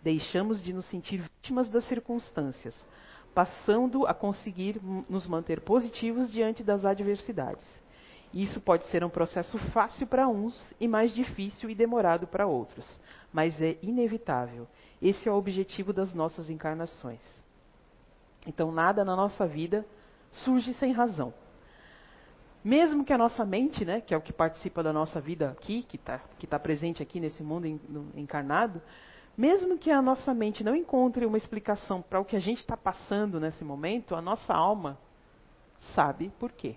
[0.01, 2.75] Deixamos de nos sentir vítimas das circunstâncias,
[3.31, 7.63] passando a conseguir nos manter positivos diante das adversidades.
[8.33, 12.99] Isso pode ser um processo fácil para uns e mais difícil e demorado para outros,
[13.31, 14.67] mas é inevitável.
[14.99, 17.21] Esse é o objetivo das nossas encarnações.
[18.47, 19.85] Então, nada na nossa vida
[20.31, 21.31] surge sem razão.
[22.63, 25.83] Mesmo que a nossa mente, né, que é o que participa da nossa vida aqui,
[25.83, 27.65] que está que tá presente aqui nesse mundo
[28.15, 28.81] encarnado,
[29.35, 32.77] mesmo que a nossa mente não encontre uma explicação para o que a gente está
[32.77, 34.97] passando nesse momento, a nossa alma
[35.95, 36.75] sabe por quê.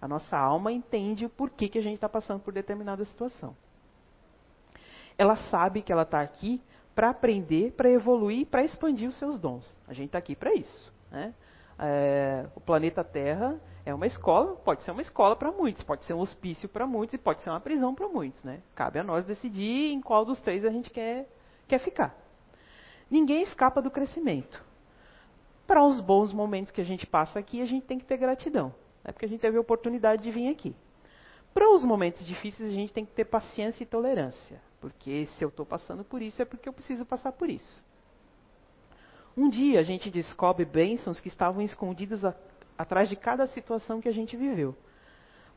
[0.00, 3.56] A nossa alma entende o porquê que a gente está passando por determinada situação.
[5.18, 6.60] Ela sabe que ela está aqui
[6.94, 9.74] para aprender, para evoluir, para expandir os seus dons.
[9.86, 10.92] A gente está aqui para isso.
[11.10, 11.34] Né?
[11.78, 16.14] É, o planeta Terra é uma escola, pode ser uma escola para muitos, pode ser
[16.14, 18.42] um hospício para muitos e pode ser uma prisão para muitos.
[18.42, 18.60] Né?
[18.74, 21.28] Cabe a nós decidir em qual dos três a gente quer,
[21.68, 22.16] quer ficar.
[23.10, 24.64] Ninguém escapa do crescimento.
[25.66, 28.74] Para os bons momentos que a gente passa aqui, a gente tem que ter gratidão,
[29.04, 29.12] né?
[29.12, 30.74] porque a gente teve a oportunidade de vir aqui.
[31.52, 35.48] Para os momentos difíceis, a gente tem que ter paciência e tolerância, porque se eu
[35.48, 37.82] estou passando por isso, é porque eu preciso passar por isso.
[39.36, 42.22] Um dia a gente descobre bênçãos que estavam escondidas
[42.78, 44.74] atrás de cada situação que a gente viveu.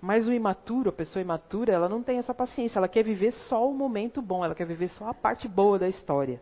[0.01, 3.69] Mas o imaturo, a pessoa imatura, ela não tem essa paciência, ela quer viver só
[3.69, 6.41] o momento bom, ela quer viver só a parte boa da história.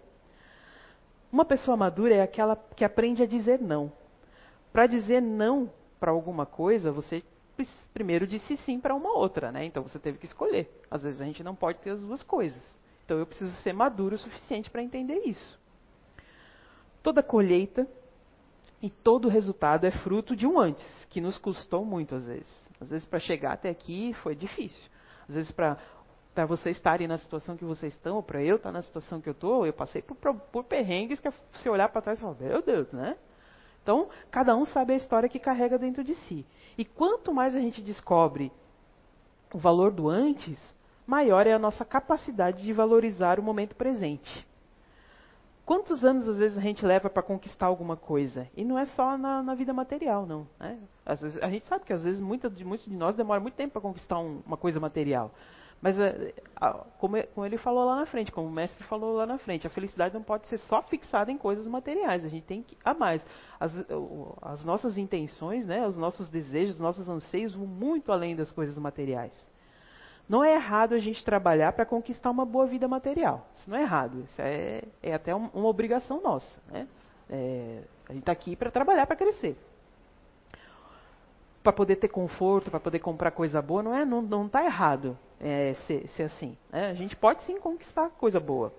[1.32, 3.92] Uma pessoa madura é aquela que aprende a dizer não.
[4.72, 7.24] Para dizer não para alguma coisa, você
[7.94, 9.66] primeiro disse sim para uma outra, né?
[9.66, 10.70] Então você teve que escolher.
[10.90, 12.64] Às vezes a gente não pode ter as duas coisas.
[13.06, 15.60] Então eu preciso ser maduro o suficiente para entender isso.
[17.08, 17.88] Toda colheita
[18.82, 22.66] e todo resultado é fruto de um antes, que nos custou muito às vezes.
[22.82, 24.92] Às vezes para chegar até aqui foi difícil.
[25.30, 25.78] Às vezes para
[26.36, 29.30] para vocês estarem na situação que vocês estão, ou para eu estar na situação que
[29.30, 32.62] eu estou, eu passei por, por perrengues que você olhar para trás e falar, meu
[32.62, 33.16] Deus, né?
[33.82, 36.46] Então, cada um sabe a história que carrega dentro de si.
[36.78, 38.52] E quanto mais a gente descobre
[39.54, 40.60] o valor do antes,
[41.06, 44.46] maior é a nossa capacidade de valorizar o momento presente.
[45.68, 48.48] Quantos anos às vezes a gente leva para conquistar alguma coisa?
[48.56, 50.48] E não é só na, na vida material, não.
[50.58, 50.80] Né?
[51.06, 53.74] Vezes, a gente sabe que às vezes muita, de, muitos de nós demora muito tempo
[53.74, 55.30] para conquistar um, uma coisa material.
[55.82, 56.34] Mas é,
[57.00, 59.70] como, como, ele falou lá na frente, como o mestre falou lá na frente, a
[59.70, 62.24] felicidade não pode ser só fixada em coisas materiais.
[62.24, 63.22] A gente tem que a mais.
[63.60, 63.74] As,
[64.42, 68.78] as nossas intenções, né, os nossos desejos, os nossos anseios vão muito além das coisas
[68.78, 69.46] materiais.
[70.28, 73.48] Não é errado a gente trabalhar para conquistar uma boa vida material.
[73.54, 74.26] Isso não é errado.
[74.26, 76.62] Isso é, é até um, uma obrigação nossa.
[76.70, 76.88] Né?
[77.30, 79.58] É, a gente está aqui para trabalhar para crescer.
[81.64, 85.18] Para poder ter conforto, para poder comprar coisa boa, não é, não, não está errado
[85.40, 86.58] é, ser, ser, assim.
[86.72, 86.90] Né?
[86.90, 88.74] A gente pode sim conquistar coisa boa.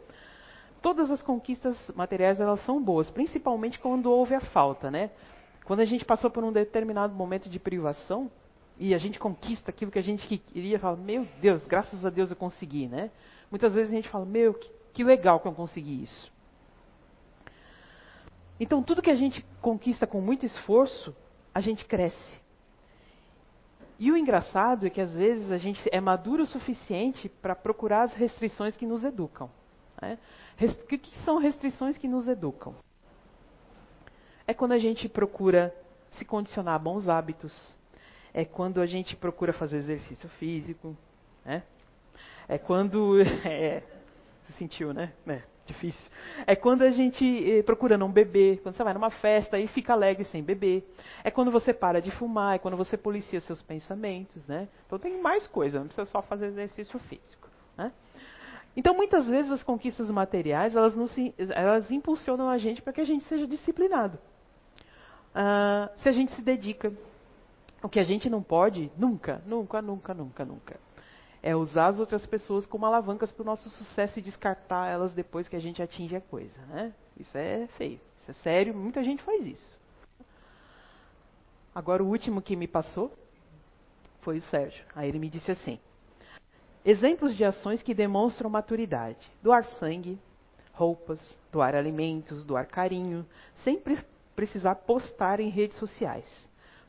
[0.83, 5.11] Todas as conquistas materiais elas são boas, principalmente quando houve a falta, né?
[5.65, 8.31] Quando a gente passou por um determinado momento de privação,
[8.79, 12.31] e a gente conquista aquilo que a gente queria, fala, meu Deus, graças a Deus
[12.31, 13.11] eu consegui, né?
[13.51, 16.31] Muitas vezes a gente fala, meu, que, que legal que eu consegui isso.
[18.61, 21.15] Então, tudo que a gente conquista com muito esforço,
[21.55, 22.41] a gente cresce.
[23.99, 28.03] E o engraçado é que às vezes a gente é maduro o suficiente para procurar
[28.03, 29.51] as restrições que nos educam.
[30.01, 30.19] Né?
[30.61, 32.75] O que são restrições que nos educam?
[34.47, 35.75] É quando a gente procura
[36.13, 37.77] se condicionar a bons hábitos,
[38.33, 40.97] é quando a gente procura fazer exercício físico,
[41.45, 41.63] né?
[42.49, 43.17] É quando.
[43.45, 43.83] É,
[44.47, 45.13] se sentiu, né?
[45.27, 46.11] É, difícil.
[46.47, 49.93] É quando a gente eh, procura não beber, quando você vai numa festa e fica
[49.93, 50.91] alegre sem beber.
[51.23, 54.69] É quando você para de fumar, é quando você policia seus pensamentos, né?
[54.87, 57.93] Então tem mais coisa, não precisa só fazer exercício físico, né?
[58.79, 63.05] Então, muitas vezes, as conquistas materiais, elas, nos, elas impulsionam a gente para que a
[63.05, 64.17] gente seja disciplinado.
[65.35, 66.93] Uh, se a gente se dedica,
[67.83, 70.81] o que a gente não pode, nunca, nunca, nunca, nunca, nunca,
[71.43, 75.49] é usar as outras pessoas como alavancas para o nosso sucesso e descartar elas depois
[75.49, 76.61] que a gente atinge a coisa.
[76.69, 76.93] Né?
[77.17, 79.79] Isso é feio, isso é sério, muita gente faz isso.
[81.75, 83.13] Agora, o último que me passou
[84.23, 84.85] foi o Sérgio.
[84.97, 85.79] Aí ele me disse assim:
[86.85, 90.19] Exemplos de ações que demonstram maturidade: doar sangue,
[90.73, 91.21] roupas,
[91.53, 93.25] doar alimentos, doar carinho,
[93.63, 93.81] sem
[94.35, 96.48] precisar postar em redes sociais.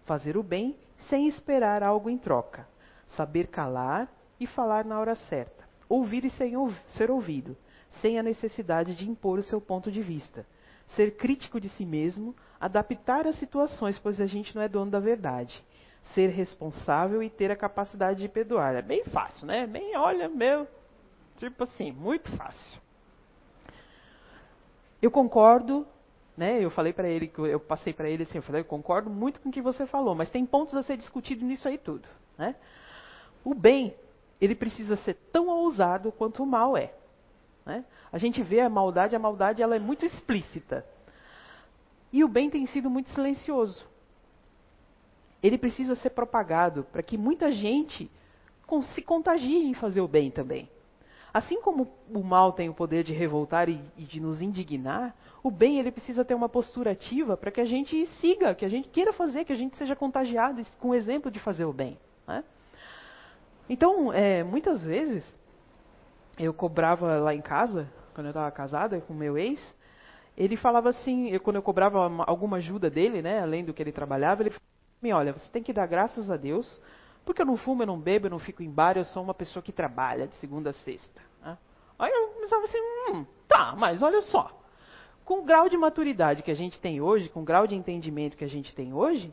[0.10, 0.76] Fazer o bem
[1.08, 2.67] sem esperar algo em troca.
[3.10, 5.63] Saber calar e falar na hora certa.
[5.88, 6.56] Ouvir e sem
[6.98, 7.56] ser ouvido,
[8.02, 10.48] sem a necessidade de impor o seu ponto de vista.
[10.95, 15.00] Ser crítico de si mesmo, adaptar as situações, pois a gente não é dono da
[15.00, 15.63] verdade.
[16.15, 18.74] Ser responsável e ter a capacidade de perdoar.
[18.74, 19.67] É bem fácil, né?
[19.67, 20.67] Bem, olha, meu,
[21.38, 22.82] tipo assim, muito fácil.
[25.00, 25.86] Eu concordo,
[26.39, 26.63] né?
[26.63, 29.49] Eu falei para ele, eu passei para ele assim, eu falei, eu concordo muito com
[29.49, 32.56] o que você falou, mas tem pontos a ser discutido nisso aí tudo, né?
[33.43, 33.93] O bem,
[34.39, 36.93] ele precisa ser tão ousado quanto o mal é.
[37.65, 37.84] Né?
[38.10, 40.86] A gente vê a maldade, a maldade ela é muito explícita.
[42.12, 43.86] E o bem tem sido muito silencioso.
[45.43, 48.10] Ele precisa ser propagado para que muita gente
[48.93, 50.69] se contagie em fazer o bem também.
[51.34, 55.52] Assim como o mal tem o poder de revoltar e, e, de nos indignar, o
[55.52, 58.89] bem ele precisa ter uma postura ativa para que a gente siga, que a gente
[58.89, 62.00] queira fazer, que a gente seja contagiado com o exemplo de fazer o bem.
[62.28, 62.44] Né?
[63.70, 65.24] Então, é, muitas vezes,
[66.38, 69.60] eu cobrava lá em casa, quando eu estava casada com meu ex,
[70.36, 73.84] ele falava assim, eu, quando eu cobrava uma, alguma ajuda dele, né, além do que
[73.84, 74.63] ele trabalhava, ele falava,
[74.98, 76.82] assim, olha, você tem que dar graças a Deus
[77.30, 79.36] porque eu não fumo, eu não bebo, eu não fico em bar, eu sou uma
[79.36, 81.22] pessoa que trabalha de segunda a sexta.
[81.44, 81.56] Né?
[82.00, 84.60] Aí eu pensava assim, hum, tá, mas olha só.
[85.24, 88.36] Com o grau de maturidade que a gente tem hoje, com o grau de entendimento
[88.36, 89.32] que a gente tem hoje,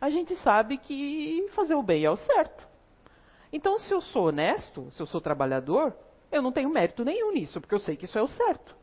[0.00, 2.66] a gente sabe que fazer o bem é o certo.
[3.52, 5.94] Então, se eu sou honesto, se eu sou trabalhador,
[6.32, 8.74] eu não tenho mérito nenhum nisso, porque eu sei que isso é o certo.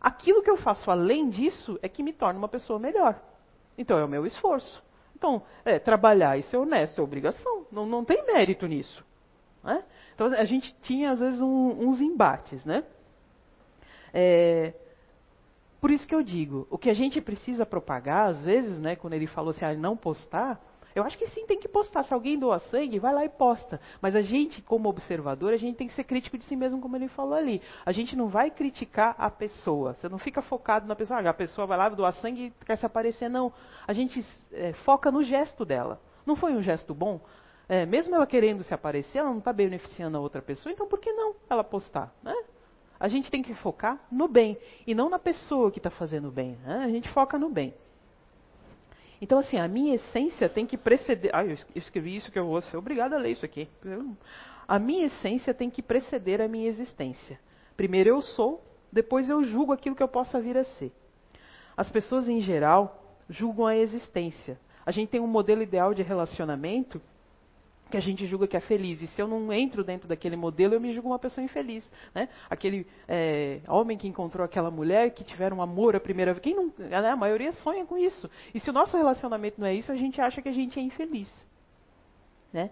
[0.00, 3.20] Aquilo que eu faço além disso é que me torna uma pessoa melhor.
[3.76, 4.82] Então, é o meu esforço.
[5.22, 7.64] Então, é, trabalhar e ser honesto é obrigação.
[7.70, 9.04] Não, não tem mérito nisso.
[9.62, 9.84] Né?
[10.12, 12.64] Então, a gente tinha, às vezes, um, uns embates.
[12.64, 12.82] Né?
[14.12, 14.74] É,
[15.80, 19.12] por isso que eu digo, o que a gente precisa propagar, às vezes, né, quando
[19.12, 20.60] ele falou assim, ah, não postar,
[20.94, 22.02] eu acho que sim, tem que postar.
[22.02, 23.80] Se alguém doa sangue, vai lá e posta.
[24.00, 26.96] Mas a gente, como observador, a gente tem que ser crítico de si mesmo, como
[26.96, 27.62] ele falou ali.
[27.84, 29.94] A gente não vai criticar a pessoa.
[29.94, 31.20] Você não fica focado na pessoa.
[31.20, 33.28] Ah, a pessoa vai lá doar sangue e quer se aparecer.
[33.28, 33.52] Não.
[33.86, 36.00] A gente é, foca no gesto dela.
[36.26, 37.20] Não foi um gesto bom?
[37.68, 40.98] É, mesmo ela querendo se aparecer, ela não está beneficiando a outra pessoa, então por
[40.98, 42.12] que não ela postar?
[42.22, 42.34] Né?
[42.98, 46.30] A gente tem que focar no bem e não na pessoa que está fazendo o
[46.30, 46.56] bem.
[46.56, 46.82] Né?
[46.84, 47.74] A gente foca no bem.
[49.22, 51.30] Então, assim, a minha essência tem que preceder.
[51.32, 53.68] Ah, eu escrevi isso que eu vou ser obrigado a ler isso aqui.
[54.66, 57.38] A minha essência tem que preceder a minha existência.
[57.76, 58.60] Primeiro eu sou,
[58.92, 60.90] depois eu julgo aquilo que eu possa vir a ser.
[61.76, 64.58] As pessoas, em geral, julgam a existência.
[64.84, 67.00] A gente tem um modelo ideal de relacionamento
[67.92, 69.02] que a gente julga que é feliz.
[69.02, 71.88] E se eu não entro dentro daquele modelo, eu me julgo uma pessoa infeliz.
[72.14, 72.26] Né?
[72.48, 76.42] Aquele é, homem que encontrou aquela mulher, que tiveram amor à primeira vez.
[76.42, 76.96] Quem não, né?
[76.96, 78.30] A maioria sonha com isso.
[78.54, 80.82] E se o nosso relacionamento não é isso, a gente acha que a gente é
[80.82, 81.30] infeliz.
[82.50, 82.70] Né?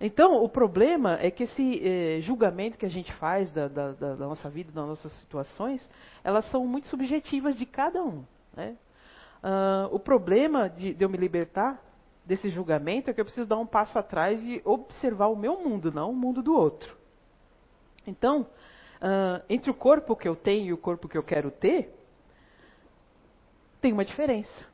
[0.00, 4.16] Então, o problema é que esse eh, julgamento que a gente faz da, da, da,
[4.16, 5.88] nossa vida, das nossas situações,
[6.22, 8.24] elas são muito subjetivas de cada um.
[8.56, 8.76] Né?
[9.42, 11.80] Uh, o problema de, de eu me libertar
[12.28, 15.90] desse julgamento é que eu preciso dar um passo atrás e observar o meu mundo,
[15.90, 16.94] não o mundo do outro.
[18.06, 21.90] Então, uh, entre o corpo que eu tenho e o corpo que eu quero ter,
[23.80, 24.66] tem uma diferença.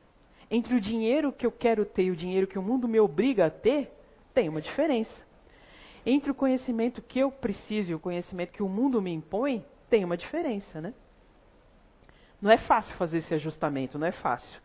[0.51, 3.45] Entre o dinheiro que eu quero ter e o dinheiro que o mundo me obriga
[3.45, 3.89] a ter,
[4.33, 5.25] tem uma diferença.
[6.05, 10.03] Entre o conhecimento que eu preciso e o conhecimento que o mundo me impõe, tem
[10.03, 10.93] uma diferença, né?
[12.41, 14.64] Não é fácil fazer esse ajustamento, não é fácil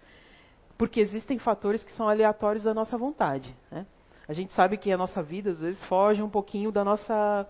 [0.80, 3.54] porque existem fatores que são aleatórios da nossa vontade.
[3.70, 3.84] Né?
[4.26, 7.46] A gente sabe que a nossa vida às vezes foge um pouquinho da nossa,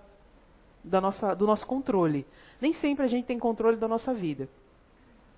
[0.82, 2.26] da nossa, do nosso controle.
[2.60, 4.48] Nem sempre a gente tem controle da nossa vida.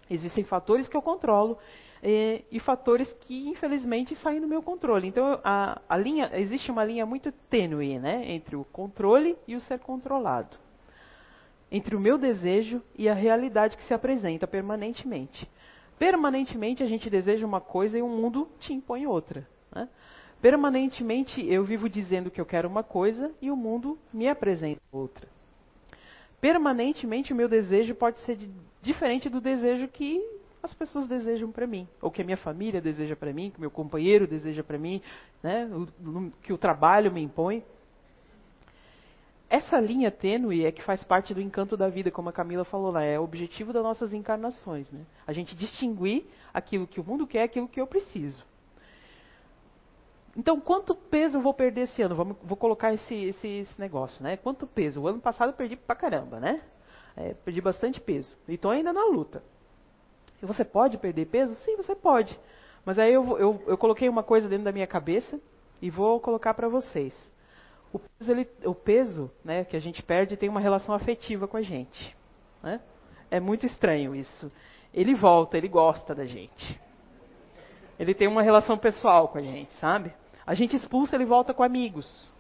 [0.09, 1.59] Existem fatores que eu controlo
[2.03, 5.07] e, e fatores que infelizmente saem do meu controle.
[5.07, 9.61] Então a, a linha, existe uma linha muito tênue né, entre o controle e o
[9.61, 10.57] ser controlado.
[11.71, 15.47] Entre o meu desejo e a realidade que se apresenta permanentemente.
[16.03, 19.47] Permanentemente a gente deseja uma coisa e o mundo te impõe outra.
[19.73, 19.89] Né?
[20.41, 25.29] Permanentemente eu vivo dizendo que eu quero uma coisa e o mundo me apresenta outra.
[26.41, 28.37] Permanentemente o meu desejo pode ser
[28.81, 30.21] diferente do desejo que
[30.61, 33.61] as pessoas desejam para mim, ou que a minha família deseja para mim, que o
[33.61, 35.01] meu companheiro deseja para mim,
[35.41, 35.71] né?
[35.73, 37.63] o, que o trabalho me impõe.
[39.53, 42.91] Essa linha tênue é que faz parte do encanto da vida, como a Camila falou
[42.91, 44.91] lá, é o objetivo das nossas encarnações.
[44.91, 45.05] Né?
[45.27, 46.25] A gente distinguir
[46.55, 48.43] aquilo que o mundo quer, aquilo que eu preciso.
[50.35, 52.15] Então, quanto peso eu vou perder esse ano?
[52.15, 54.39] Vamos, vou colocar esse, esse, esse, negócio, né?
[54.39, 55.03] Quanto peso?
[55.03, 56.63] O ano passado eu perdi pra caramba, né?
[57.15, 58.35] É, perdi bastante peso.
[58.49, 59.45] E estou ainda na luta.
[60.43, 61.55] E você pode perder peso?
[61.57, 62.41] Sim, você pode.
[62.87, 65.39] Mas aí eu, eu, eu coloquei uma coisa dentro da minha cabeça
[65.83, 67.15] e vou colocar para vocês.
[67.93, 71.57] O peso, ele, o peso né, que a gente perde tem uma relação afetiva com
[71.57, 72.17] a gente.
[72.63, 72.81] Né?
[73.31, 74.51] É muito estranho isso.
[74.93, 76.81] Ele volta, ele gosta da gente.
[77.99, 80.13] Ele tem uma relação pessoal com a gente, sabe?
[80.47, 82.31] A gente expulsa, ele volta com amigos.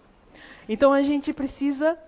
[0.68, 1.98] Então a gente precisa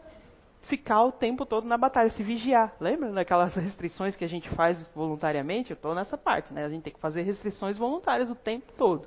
[0.63, 2.75] ficar o tempo todo na batalha, se vigiar.
[2.81, 5.71] Lembra daquelas restrições que a gente faz voluntariamente?
[5.71, 6.65] Eu estou nessa parte, né?
[6.65, 9.07] A gente tem que fazer restrições voluntárias o tempo todo.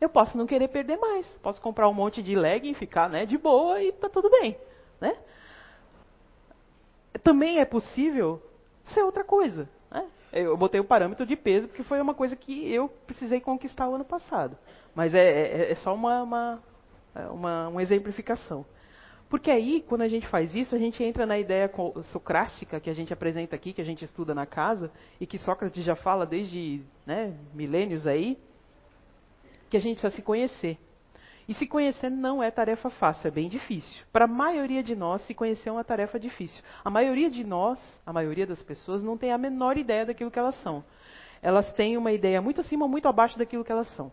[0.00, 1.26] Eu posso não querer perder mais.
[1.42, 4.56] Posso comprar um monte de leg e ficar né, de boa e tá tudo bem.
[5.00, 5.16] Né?
[7.22, 8.40] Também é possível
[8.94, 9.68] ser outra coisa.
[9.90, 10.06] Né?
[10.32, 13.94] Eu botei o parâmetro de peso porque foi uma coisa que eu precisei conquistar o
[13.94, 14.56] ano passado.
[14.94, 16.62] Mas é, é, é só uma, uma,
[17.30, 18.64] uma, uma exemplificação.
[19.28, 21.70] Porque aí, quando a gente faz isso, a gente entra na ideia
[22.04, 24.90] socrática que a gente apresenta aqui, que a gente estuda na casa,
[25.20, 28.38] e que Sócrates já fala desde né, milênios aí,
[29.68, 30.78] que a gente precisa se conhecer.
[31.48, 34.04] E se conhecer não é tarefa fácil, é bem difícil.
[34.12, 36.62] Para a maioria de nós, se conhecer é uma tarefa difícil.
[36.84, 40.38] A maioria de nós, a maioria das pessoas, não tem a menor ideia daquilo que
[40.38, 40.84] elas são.
[41.40, 44.12] Elas têm uma ideia muito acima ou muito abaixo daquilo que elas são.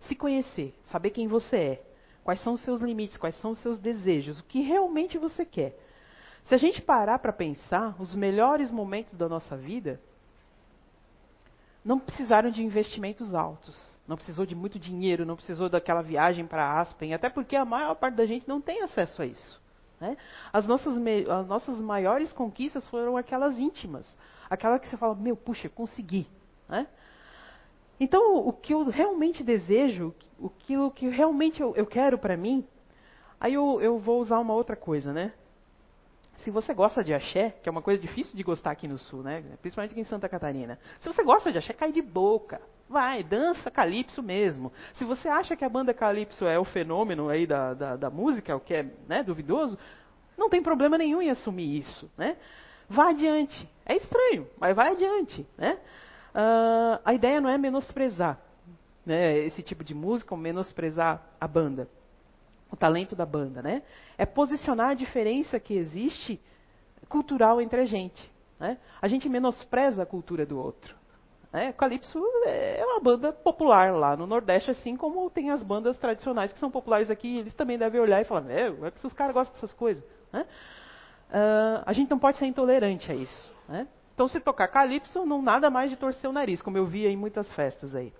[0.00, 1.82] Se conhecer, saber quem você é,
[2.22, 5.76] quais são os seus limites, quais são os seus desejos, o que realmente você quer.
[6.44, 10.00] Se a gente parar para pensar, os melhores momentos da nossa vida
[11.84, 13.76] não precisaram de investimentos altos,
[14.06, 17.94] não precisou de muito dinheiro, não precisou daquela viagem para Aspen, até porque a maior
[17.94, 19.60] parte da gente não tem acesso a isso.
[20.00, 20.16] Né?
[20.52, 24.06] As, nossas as nossas maiores conquistas foram aquelas íntimas,
[24.50, 26.26] aquela que você fala, meu, puxa, consegui.
[26.68, 26.86] Né?
[28.00, 30.14] Então, o que eu realmente desejo,
[30.44, 32.66] aquilo que realmente eu, eu quero para mim,
[33.40, 35.32] aí eu, eu vou usar uma outra coisa, né?
[36.42, 39.22] Se você gosta de axé, que é uma coisa difícil de gostar aqui no sul,
[39.22, 39.42] né?
[39.60, 40.78] Principalmente aqui em Santa Catarina.
[41.00, 42.60] Se você gosta de axé, cai de boca.
[42.88, 44.72] Vai, dança calypso mesmo.
[44.94, 48.56] Se você acha que a banda calypso é o fenômeno aí da, da, da música,
[48.56, 49.78] o que é né, duvidoso,
[50.36, 52.36] não tem problema nenhum em assumir isso, né?
[52.88, 53.68] Vá adiante.
[53.86, 55.78] É estranho, mas vai adiante, né?
[56.34, 58.38] Uh, a ideia não é menosprezar
[59.04, 61.88] né, esse tipo de música ou menosprezar a banda,
[62.72, 63.82] o talento da banda, né?
[64.16, 66.40] É posicionar a diferença que existe
[67.08, 68.32] cultural entre a gente.
[68.58, 68.78] Né?
[69.00, 70.96] A gente menospreza a cultura do outro.
[71.52, 71.72] Né?
[71.74, 76.58] Calypso é uma banda popular lá no Nordeste, assim como tem as bandas tradicionais que
[76.58, 77.38] são populares aqui.
[77.38, 80.02] Eles também devem olhar e falar: é que os caras gostam dessas coisas.
[80.32, 80.46] Né?
[81.28, 83.54] Uh, a gente não pode ser intolerante a isso.
[83.68, 83.86] Né?
[84.14, 87.16] Então, se tocar calypso, não nada mais de torcer o nariz, como eu via em
[87.16, 88.12] muitas festas aí.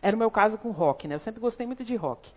[0.00, 1.16] Era o meu caso com rock, né?
[1.16, 2.30] Eu sempre gostei muito de rock.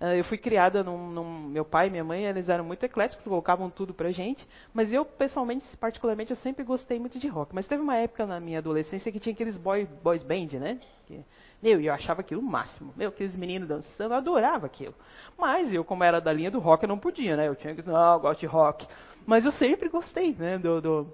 [0.00, 3.22] Uh, eu fui criada num, num, meu pai e minha mãe, eles eram muito ecléticos,
[3.22, 4.48] colocavam tudo pra gente.
[4.72, 7.54] Mas eu, pessoalmente, particularmente, eu sempre gostei muito de rock.
[7.54, 10.80] Mas teve uma época na minha adolescência que tinha aqueles boy, boys band, né?
[11.06, 11.22] Que,
[11.62, 12.94] meu, eu achava aquilo o máximo.
[12.96, 14.94] Meu, aqueles meninos dançando, eu adorava aquilo.
[15.36, 17.48] Mas eu, como era da linha do rock, eu não podia, né?
[17.48, 18.88] Eu tinha que dizer, não, eu gosto de rock.
[19.26, 20.56] Mas eu sempre gostei, né?
[20.56, 21.12] Do, do,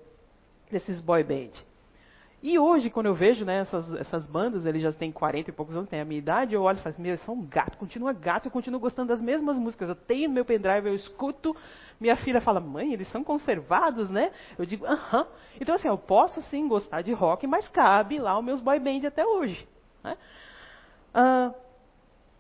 [0.71, 1.51] desses boy band.
[2.49, 5.75] E hoje, quando eu vejo né, essas, essas bandas, eles já têm 40 e poucos
[5.77, 7.77] anos, têm a minha idade, eu olho e falo assim, meu, eles são um gato,
[7.77, 9.89] continua gato, eu continuo gostando das mesmas músicas.
[9.89, 11.57] Eu tenho meu pendrive, eu escuto,
[11.99, 14.31] minha filha fala, mãe, eles são conservados, né?
[14.57, 15.27] Eu digo, aham.
[15.61, 19.09] Então, assim, eu posso sim gostar de rock, mas cabe lá os meus boy band
[19.09, 19.67] até hoje.
[20.05, 20.17] Né?
[21.13, 21.53] Ah,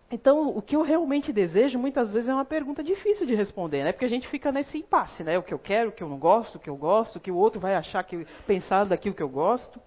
[0.09, 3.90] então, o que eu realmente desejo, muitas vezes, é uma pergunta difícil de responder, né?
[3.90, 5.36] Porque a gente fica nesse impasse, né?
[5.36, 7.32] O que eu quero, o que eu não gosto, o que eu gosto, o que
[7.32, 9.80] o outro vai achar que pensar daquilo que eu gosto.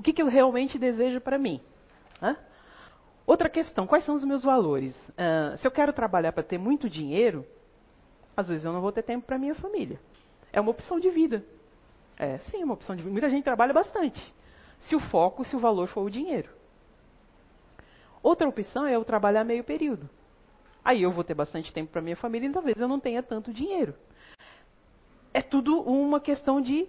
[0.00, 1.60] O que, que eu realmente desejo para mim?
[2.22, 2.34] Hã?
[3.26, 4.96] Outra questão, quais são os meus valores?
[5.10, 7.44] Uh, se eu quero trabalhar para ter muito dinheiro,
[8.34, 10.00] às vezes eu não vou ter tempo para minha família.
[10.54, 11.44] É uma opção de vida.
[12.16, 13.12] É, sim, é uma opção de vida.
[13.12, 14.18] Muita gente trabalha bastante.
[14.78, 16.48] Se o foco, se o valor for o dinheiro.
[18.22, 20.08] Outra opção é eu trabalhar meio período.
[20.82, 23.52] Aí eu vou ter bastante tempo para minha família e talvez eu não tenha tanto
[23.52, 23.94] dinheiro.
[25.34, 26.88] É tudo uma questão de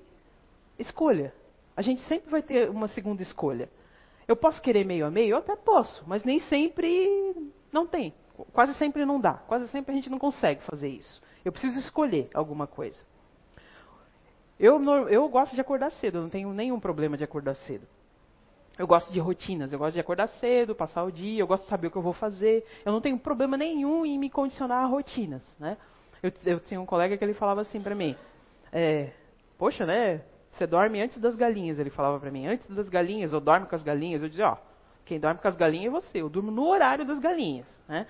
[0.80, 1.34] escolha.
[1.76, 3.70] A gente sempre vai ter uma segunda escolha.
[4.28, 5.32] Eu posso querer meio a meio?
[5.32, 8.14] Eu até posso, mas nem sempre não tem.
[8.54, 9.34] Quase sempre não dá.
[9.34, 11.22] Quase sempre a gente não consegue fazer isso.
[11.44, 13.00] Eu preciso escolher alguma coisa.
[14.60, 17.88] Eu, eu gosto de acordar cedo, eu não tenho nenhum problema de acordar cedo.
[18.78, 21.70] Eu gosto de rotinas, eu gosto de acordar cedo, passar o dia, eu gosto de
[21.70, 22.66] saber o que eu vou fazer.
[22.86, 25.78] Eu não tenho problema nenhum em me condicionar a rotinas, né?
[26.22, 28.16] Eu, eu tinha um colega que ele falava assim para mim,
[28.72, 29.12] é,
[29.58, 30.22] poxa, né?
[30.52, 33.76] Você dorme antes das galinhas, ele falava para mim, antes das galinhas, ou dorme com
[33.76, 34.22] as galinhas.
[34.22, 34.58] Eu dizia, ó,
[35.06, 36.22] Quem dorme com as galinhas é você.
[36.22, 37.68] Eu durmo no horário das galinhas.
[37.88, 38.06] Né?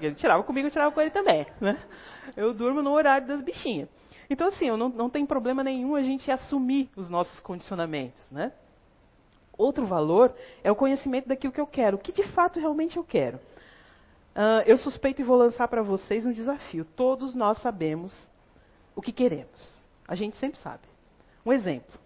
[0.00, 1.46] Ele tirava comigo, eu tirava com ele também.
[1.60, 1.78] Né?
[2.36, 3.88] Eu durmo no horário das bichinhas.
[4.28, 8.22] Então, assim, eu não, não tem problema nenhum a gente assumir os nossos condicionamentos.
[8.30, 8.52] Né?
[9.56, 11.96] Outro valor é o conhecimento daquilo que eu quero.
[11.96, 13.38] O que de fato realmente eu quero.
[14.34, 16.84] Uh, eu suspeito e vou lançar para vocês um desafio.
[16.84, 18.12] Todos nós sabemos
[18.96, 19.82] o que queremos.
[20.08, 20.93] A gente sempre sabe.
[21.44, 22.00] Um exemplo.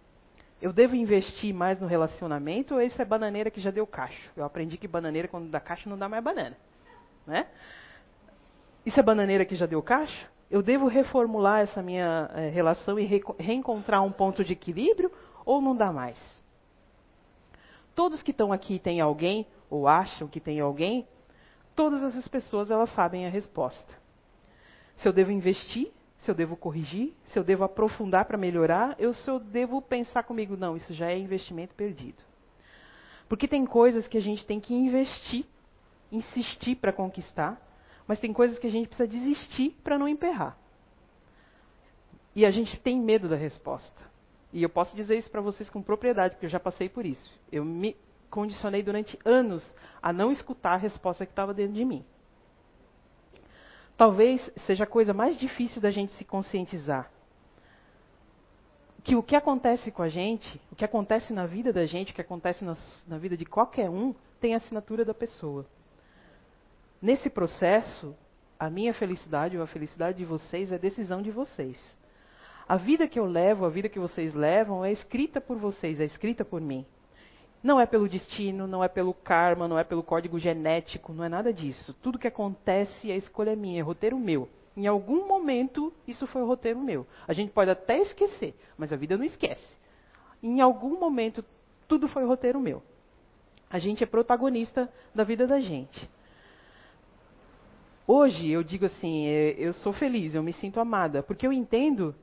[0.61, 4.31] Eu devo investir mais no relacionamento ou isso é bananeira que já deu cacho?
[4.37, 6.57] Eu aprendi que bananeira, quando dá cacho, não dá mais banana.
[7.27, 7.47] Né?
[8.85, 10.29] Isso é bananeira que já deu cacho?
[10.51, 15.13] Eu devo reformular essa minha é, relação e re reencontrar um ponto de equilíbrio
[15.45, 16.19] ou não dá mais?
[17.95, 21.07] Todos que estão aqui têm alguém, ou acham que tem alguém,
[21.77, 23.95] todas essas pessoas elas sabem a resposta.
[24.97, 29.15] Se eu devo investir se eu devo corrigir, se eu devo aprofundar para melhorar, eu
[29.15, 32.23] se eu devo pensar comigo, não, isso já é investimento perdido.
[33.29, 35.45] Porque tem coisas que a gente tem que investir,
[36.11, 37.61] insistir para conquistar,
[38.07, 40.59] mas tem coisas que a gente precisa desistir para não emperrar.
[42.35, 44.09] E a gente tem medo da resposta.
[44.53, 47.31] E eu posso dizer isso para vocês com propriedade, porque eu já passei por isso.
[47.53, 47.97] Eu me
[48.31, 49.65] condicionei durante anos
[50.03, 52.05] a não escutar a resposta que estava dentro de mim
[53.99, 57.11] talvez seja a coisa mais difícil da gente se conscientizar.
[59.03, 62.15] Que o que acontece com a gente, o que acontece na vida da gente, o
[62.15, 62.77] que acontece na,
[63.09, 65.67] na vida de qualquer um, tem a assinatura da pessoa.
[67.03, 68.15] Nesse processo,
[68.59, 71.79] a minha felicidade ou a felicidade de vocês é decisão de vocês.
[72.69, 76.05] A vida que eu levo, a vida que vocês levam, é escrita por vocês, é
[76.05, 76.87] escrita por mim.
[77.63, 81.29] Não é pelo destino, não é pelo karma, não é pelo código genético, não é
[81.29, 81.95] nada disso.
[82.03, 84.49] Tudo que acontece, a escolha é minha, é roteiro meu.
[84.77, 87.05] Em algum momento, isso foi roteiro meu.
[87.27, 89.77] A gente pode até esquecer, mas a vida não esquece.
[90.41, 91.45] Em algum momento,
[91.89, 92.81] tudo foi roteiro meu.
[93.69, 96.09] A gente é protagonista da vida da gente.
[98.07, 102.15] Hoje, eu digo assim, é, eu sou feliz, eu me sinto amada, porque eu entendo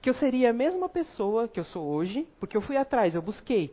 [0.00, 3.22] que eu seria a mesma pessoa que eu sou hoje, porque eu fui atrás, eu
[3.22, 3.72] busquei.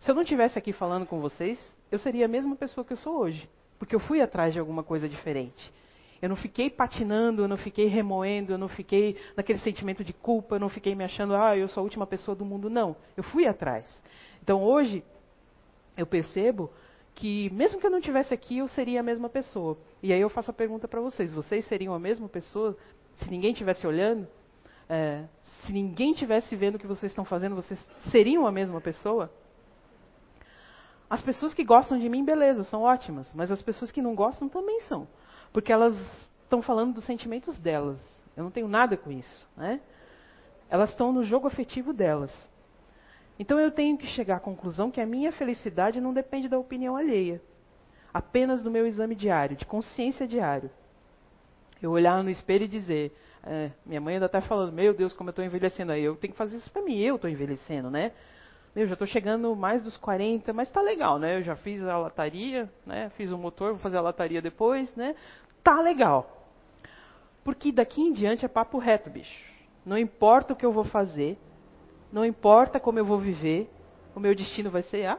[0.00, 1.58] Se eu não estivesse aqui falando com vocês,
[1.90, 4.82] eu seria a mesma pessoa que eu sou hoje, porque eu fui atrás de alguma
[4.82, 5.72] coisa diferente.
[6.20, 10.56] Eu não fiquei patinando, eu não fiquei remoendo, eu não fiquei naquele sentimento de culpa,
[10.56, 12.70] eu não fiquei me achando, ah, eu sou a última pessoa do mundo.
[12.70, 13.84] Não, eu fui atrás.
[14.42, 15.04] Então hoje,
[15.96, 16.70] eu percebo
[17.14, 19.76] que mesmo que eu não estivesse aqui, eu seria a mesma pessoa.
[20.02, 22.76] E aí eu faço a pergunta para vocês: vocês seriam a mesma pessoa
[23.16, 24.26] se ninguém estivesse olhando?
[24.88, 27.78] É, se ninguém estivesse vendo o que vocês estão fazendo, vocês
[28.10, 29.30] seriam a mesma pessoa?
[31.08, 34.48] As pessoas que gostam de mim, beleza, são ótimas, mas as pessoas que não gostam
[34.48, 35.06] também são,
[35.52, 35.96] porque elas
[36.42, 37.98] estão falando dos sentimentos delas.
[38.36, 39.80] Eu não tenho nada com isso, né?
[40.68, 42.32] Elas estão no jogo afetivo delas.
[43.38, 46.96] Então eu tenho que chegar à conclusão que a minha felicidade não depende da opinião
[46.96, 47.40] alheia,
[48.12, 50.70] apenas do meu exame diário, de consciência diário.
[51.80, 55.28] Eu olhar no espelho e dizer, é, minha mãe ainda está falando, meu Deus, como
[55.28, 58.12] eu estou envelhecendo aí, eu tenho que fazer isso para mim, eu estou envelhecendo, né?
[58.76, 61.38] Meu, já estou chegando mais dos 40, mas está legal, né?
[61.38, 63.08] Eu já fiz a lataria, né?
[63.16, 65.14] Fiz o motor, vou fazer a lataria depois, né?
[65.64, 66.46] Tá legal.
[67.42, 69.34] Porque daqui em diante é papo reto, bicho.
[69.82, 71.38] Não importa o que eu vou fazer,
[72.12, 73.70] não importa como eu vou viver,
[74.14, 75.18] o meu destino vai ser a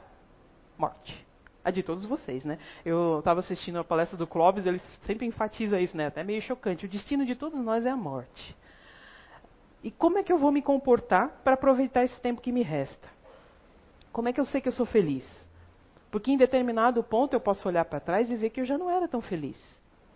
[0.77, 1.25] morte.
[1.65, 2.59] A de todos vocês, né?
[2.85, 6.05] Eu estava assistindo a palestra do Clóvis, ele sempre enfatiza isso, né?
[6.05, 6.85] Até meio chocante.
[6.85, 8.55] O destino de todos nós é a morte.
[9.83, 13.16] E como é que eu vou me comportar para aproveitar esse tempo que me resta?
[14.17, 15.23] Como é que eu sei que eu sou feliz?
[16.09, 18.89] Porque em determinado ponto eu posso olhar para trás e ver que eu já não
[18.89, 19.55] era tão feliz.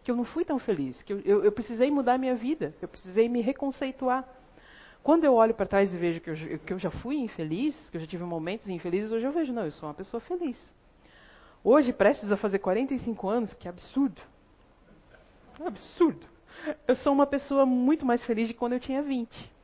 [0.04, 1.00] Que eu não fui tão feliz.
[1.04, 2.74] Que eu, eu, eu precisei mudar minha vida.
[2.82, 4.28] Eu precisei me reconceituar.
[5.04, 6.36] Quando eu olho para trás e vejo que eu,
[6.66, 9.66] que eu já fui infeliz, que eu já tive momentos infelizes, hoje eu vejo, não,
[9.66, 10.58] eu sou uma pessoa feliz.
[11.64, 14.20] Hoje, prestes a fazer 45 anos, que absurdo.
[15.64, 16.26] Absurdo.
[16.88, 19.61] Eu sou uma pessoa muito mais feliz de quando eu tinha 20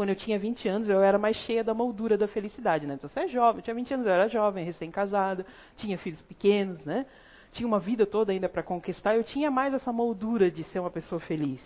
[0.00, 2.94] quando eu tinha 20 anos, eu era mais cheia da moldura da felicidade, né?
[2.94, 5.44] Então, você é jovem, eu tinha 20 anos, eu era jovem, recém-casada,
[5.76, 7.04] tinha filhos pequenos, né?
[7.52, 10.90] Tinha uma vida toda ainda para conquistar, eu tinha mais essa moldura de ser uma
[10.90, 11.60] pessoa feliz.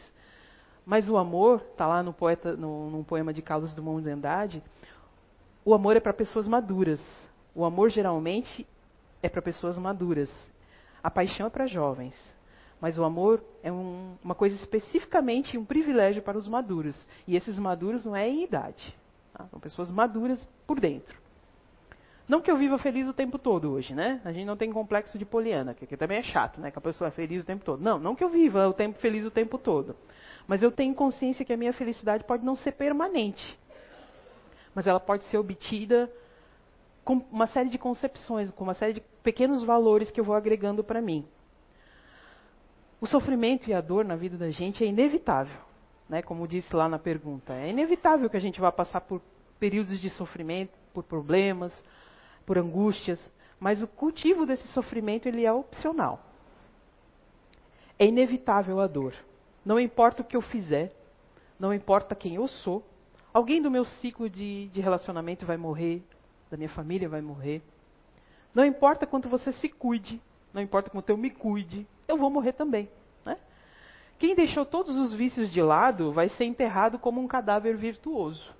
[0.85, 4.64] Mas o amor, está lá no poeta, no, num poema de Carlos Drummond de Andrade,
[5.64, 7.01] o amor é para pessoas maduras.
[7.55, 8.66] O amor geralmente
[9.22, 10.28] é para pessoas maduras.
[11.01, 12.34] A paixão é para jovens.
[12.85, 16.95] Mas o amor é um, uma coisa especificamente um privilégio para os maduros.
[17.26, 18.95] E esses maduros não é em idade.
[19.32, 19.47] Tá?
[19.47, 21.18] São pessoas maduras por dentro.
[22.28, 24.20] Não que eu viva feliz o tempo todo hoje, né?
[24.22, 26.70] A gente não tem complexo de poliana, que, que também é chato, né?
[26.70, 27.82] Que a pessoa é feliz o tempo todo.
[27.82, 29.97] Não, não que eu viva o tempo feliz o tempo todo.
[30.47, 33.59] Mas eu tenho consciência que a minha felicidade pode não ser permanente.
[34.74, 36.12] Mas ela pode ser obtida
[37.03, 40.85] com uma série de concepções, com uma série de pequenos valores que eu vou agregando
[40.85, 41.26] para mim.
[43.01, 45.61] O sofrimento e a dor na vida da gente é inevitável,
[46.09, 46.22] né?
[46.22, 49.20] Como disse lá na pergunta, é inevitável que a gente vá passar por
[49.59, 51.72] períodos de sofrimento, por problemas,
[52.47, 56.20] por angústias, mas o cultivo desse sofrimento ele é opcional.
[57.99, 59.14] É inevitável a dor.
[59.64, 60.92] Não importa o que eu fizer,
[61.59, 62.84] não importa quem eu sou,
[63.32, 66.03] alguém do meu ciclo de, de relacionamento vai morrer,
[66.51, 67.62] da minha família vai morrer.
[68.55, 70.20] Não importa quanto você se cuide,
[70.53, 72.88] não importa quanto eu me cuide, eu vou morrer também.
[73.24, 73.36] Né?
[74.18, 78.52] Quem deixou todos os vícios de lado vai ser enterrado como um cadáver virtuoso,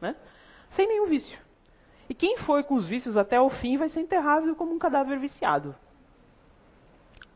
[0.00, 0.16] né?
[0.70, 1.38] sem nenhum vício.
[2.08, 5.18] E quem foi com os vícios até o fim vai ser enterrado como um cadáver
[5.18, 5.74] viciado.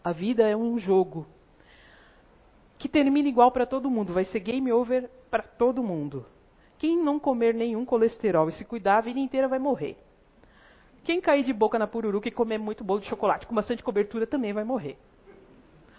[0.04, 1.26] A vida é um jogo
[2.78, 6.24] que termina igual para todo mundo, vai ser game over para todo mundo.
[6.78, 9.98] Quem não comer nenhum colesterol e se cuidar, a vida inteira vai morrer.
[11.02, 14.26] Quem cair de boca na pururuca e comer muito bolo de chocolate com bastante cobertura
[14.26, 14.96] também vai morrer.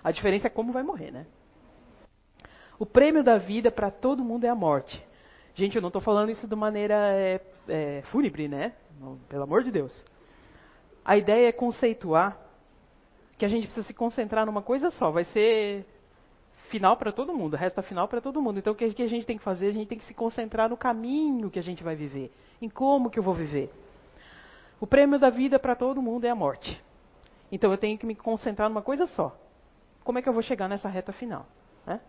[0.03, 1.25] A diferença é como vai morrer, né?
[2.77, 5.03] O prêmio da vida para todo mundo é a morte.
[5.53, 8.73] Gente, eu não estou falando isso de maneira é, é, fúnebre, né?
[9.27, 10.05] Pelo amor de Deus.
[11.03, 12.37] A ideia é conceituar
[13.37, 15.11] que a gente precisa se concentrar numa coisa só.
[15.11, 15.85] Vai ser
[16.69, 18.59] final para todo mundo, resta final para todo mundo.
[18.59, 19.67] Então o que a gente tem que fazer?
[19.67, 22.31] A gente tem que se concentrar no caminho que a gente vai viver,
[22.61, 23.71] em como que eu vou viver.
[24.79, 26.81] O prêmio da vida para todo mundo é a morte.
[27.51, 29.35] Então eu tenho que me concentrar numa coisa só.
[30.03, 31.45] Como é que eu vou chegar nessa reta final?
[31.85, 31.99] Né?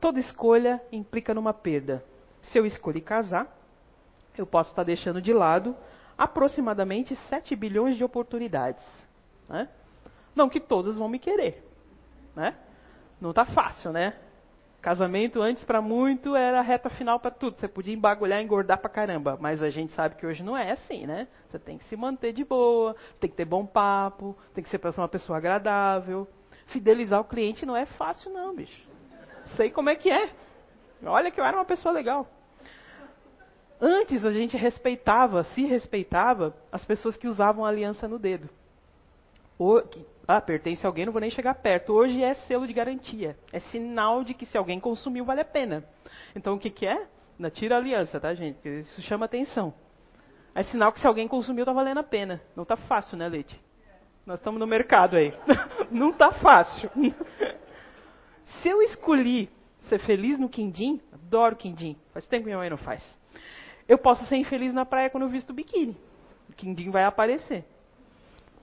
[0.00, 2.04] Toda escolha implica numa perda.
[2.42, 3.54] Se eu escolher casar,
[4.36, 5.76] eu posso estar deixando de lado
[6.16, 8.84] aproximadamente 7 bilhões de oportunidades.
[9.48, 9.68] Né?
[10.34, 11.64] Não que todas vão me querer.
[12.34, 12.54] Né?
[13.20, 14.14] Não tá fácil, né?
[14.80, 17.58] Casamento antes para muito era a reta final para tudo.
[17.58, 21.06] Você podia embagulhar, engordar pra caramba, mas a gente sabe que hoje não é assim,
[21.06, 21.26] né?
[21.48, 24.80] Você tem que se manter de boa, tem que ter bom papo, tem que ser
[24.96, 26.28] uma pessoa agradável.
[26.66, 28.86] Fidelizar o cliente não é fácil não, bicho.
[29.56, 30.30] Sei como é que é.
[31.04, 32.26] Olha que eu era uma pessoa legal.
[33.80, 38.48] Antes a gente respeitava, se respeitava as pessoas que usavam aliança no dedo.
[39.58, 41.92] O, que, ah, pertence a alguém, não vou nem chegar perto.
[41.92, 43.36] Hoje é selo de garantia.
[43.52, 45.84] É sinal de que se alguém consumiu, vale a pena.
[46.34, 47.06] Então o que, que é?
[47.52, 48.66] Tira a aliança, tá, gente?
[48.66, 49.72] Isso chama atenção.
[50.54, 52.40] É sinal que se alguém consumiu, tá valendo a pena.
[52.56, 53.60] Não tá fácil, né, Leite?
[54.26, 55.32] Nós estamos no mercado aí.
[55.90, 56.90] não tá fácil.
[58.60, 59.48] se eu escolhi
[59.88, 61.96] ser feliz no quindim, adoro quindim.
[62.12, 63.02] Faz tempo que minha mãe não faz.
[63.88, 65.96] Eu posso ser infeliz na praia quando eu visto biquíni.
[66.50, 67.64] O quindim vai aparecer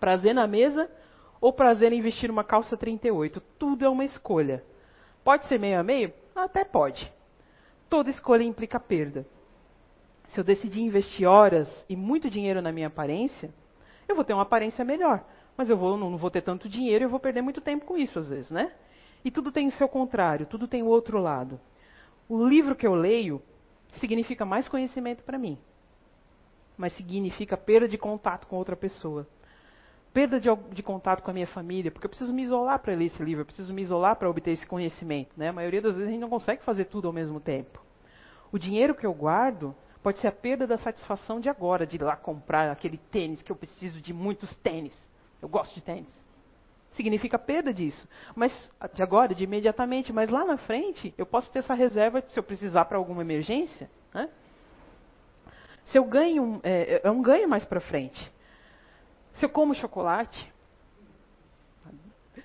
[0.03, 0.91] prazer na mesa
[1.39, 3.39] ou prazer em vestir uma calça 38.
[3.57, 4.61] Tudo é uma escolha.
[5.24, 6.11] Pode ser meio a meio?
[6.36, 7.09] Até pode.
[7.89, 9.26] Toda escolha implica perda.
[10.26, 13.49] Se eu decidir investir horas e muito dinheiro na minha aparência,
[14.05, 15.24] eu vou ter uma aparência melhor.
[15.58, 18.18] Mas eu vou, não vou ter tanto dinheiro e vou perder muito tempo com isso,
[18.20, 18.72] às vezes, né?
[19.24, 21.60] E tudo tem o seu contrário, tudo tem o outro lado.
[22.28, 23.41] O livro que eu leio
[23.99, 25.58] significa mais conhecimento para mim,
[26.78, 29.28] mas significa perda de contato com outra pessoa
[30.14, 33.06] perda de, de, contato com a minha família, porque eu preciso me isolar para ler
[33.06, 35.32] esse livro, eu preciso me isolar para obter esse conhecimento.
[35.36, 35.49] Né?
[35.49, 37.82] A maioria das vezes a gente não consegue fazer tudo ao mesmo tempo.
[38.51, 42.04] O dinheiro que eu guardo pode ser a perda da satisfação de agora, de ir
[42.04, 44.93] lá comprar aquele tênis que eu preciso de muitos tênis.
[45.43, 46.07] Eu gosto de tênis.
[46.93, 48.07] Significa perda disso.
[48.33, 48.53] Mas
[48.93, 52.43] de agora, de imediatamente, mas lá na frente, eu posso ter essa reserva se eu
[52.43, 53.89] precisar para alguma emergência.
[54.13, 54.29] Né?
[55.87, 58.31] Se eu ganho, é, é um ganho mais para frente.
[59.33, 60.53] Se eu como chocolate,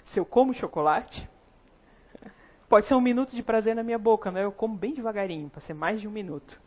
[0.07, 1.28] se eu como chocolate,
[2.68, 4.42] pode ser um minuto de prazer na minha boca, né?
[4.42, 6.61] Eu como bem devagarinho, para ser mais de um minuto.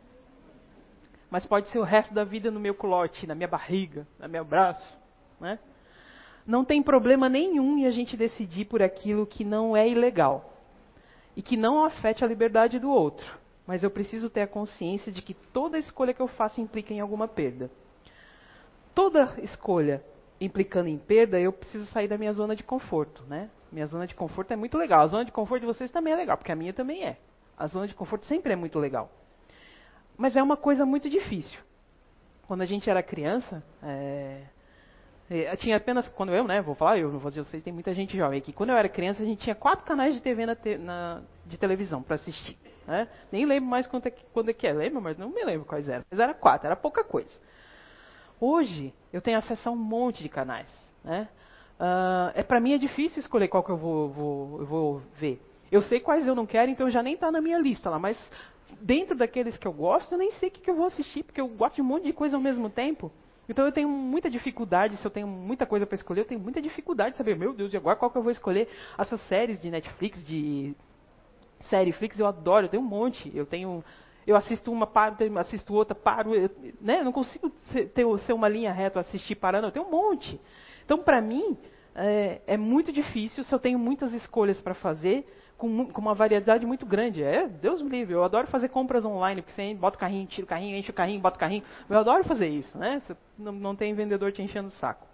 [1.28, 4.44] Mas pode ser o resto da vida no meu culote, na minha barriga, no meu
[4.46, 4.96] braço,
[5.38, 5.58] né?
[6.46, 10.52] Não tem problema nenhum em a gente decidir por aquilo que não é ilegal
[11.36, 13.40] e que não afete a liberdade do outro.
[13.66, 17.00] Mas eu preciso ter a consciência de que toda escolha que eu faço implica em
[17.00, 17.70] alguma perda.
[18.94, 20.02] Toda escolha
[20.40, 23.48] implicando em perda, eu preciso sair da minha zona de conforto, né?
[23.70, 25.02] Minha zona de conforto é muito legal.
[25.02, 27.16] A zona de conforto de vocês também é legal, porque a minha também é.
[27.56, 29.10] A zona de conforto sempre é muito legal.
[30.16, 31.58] Mas é uma coisa muito difícil.
[32.46, 34.42] Quando a gente era criança, é,
[35.58, 38.16] tinha apenas quando eu, né, vou falar eu, não vou dizer vocês, tem muita gente
[38.16, 38.52] jovem aqui.
[38.52, 42.02] Quando eu era criança, a gente tinha quatro canais de TV na, na de televisão
[42.02, 42.58] para assistir.
[42.86, 43.08] Né?
[43.30, 45.88] Nem lembro mais quando é, quando é que é, lembro, mas não me lembro quais
[45.88, 46.04] eram.
[46.10, 47.30] Mas era quatro, era pouca coisa.
[48.40, 50.66] Hoje, eu tenho acesso a um monte de canais.
[51.04, 51.28] Né?
[51.78, 55.40] Uh, é, para mim é difícil escolher qual que eu vou, vou, eu vou ver.
[55.70, 57.98] Eu sei quais eu não quero, então já nem está na minha lista lá.
[57.98, 58.18] Mas
[58.80, 61.40] dentro daqueles que eu gosto, eu nem sei o que, que eu vou assistir, porque
[61.40, 63.12] eu gosto de um monte de coisa ao mesmo tempo.
[63.48, 66.62] Então eu tenho muita dificuldade, se eu tenho muita coisa para escolher, eu tenho muita
[66.62, 68.68] dificuldade de saber, meu Deus, e agora qual que eu vou escolher?
[68.96, 70.74] Essas séries de Netflix, de
[71.62, 73.30] série Flix, eu adoro, eu tenho um monte.
[73.34, 73.84] Eu tenho
[74.26, 77.02] eu assisto uma, paro, assisto outra, paro, eu, né?
[77.02, 80.40] não consigo ser, ter, ser uma linha reta, assistir parando, eu tenho um monte.
[80.84, 81.56] Então, para mim,
[81.94, 85.26] é, é, muito difícil se eu tenho muitas escolhas para fazer,
[85.58, 87.22] com, com, uma variedade muito grande.
[87.22, 90.44] É, Deus me livre, eu adoro fazer compras online, porque você bota o carrinho, tira
[90.44, 91.62] o carrinho, enche o carrinho, bota o carrinho.
[91.88, 93.02] Eu adoro fazer isso, né?
[93.38, 95.06] Não, não tem vendedor te enchendo o saco.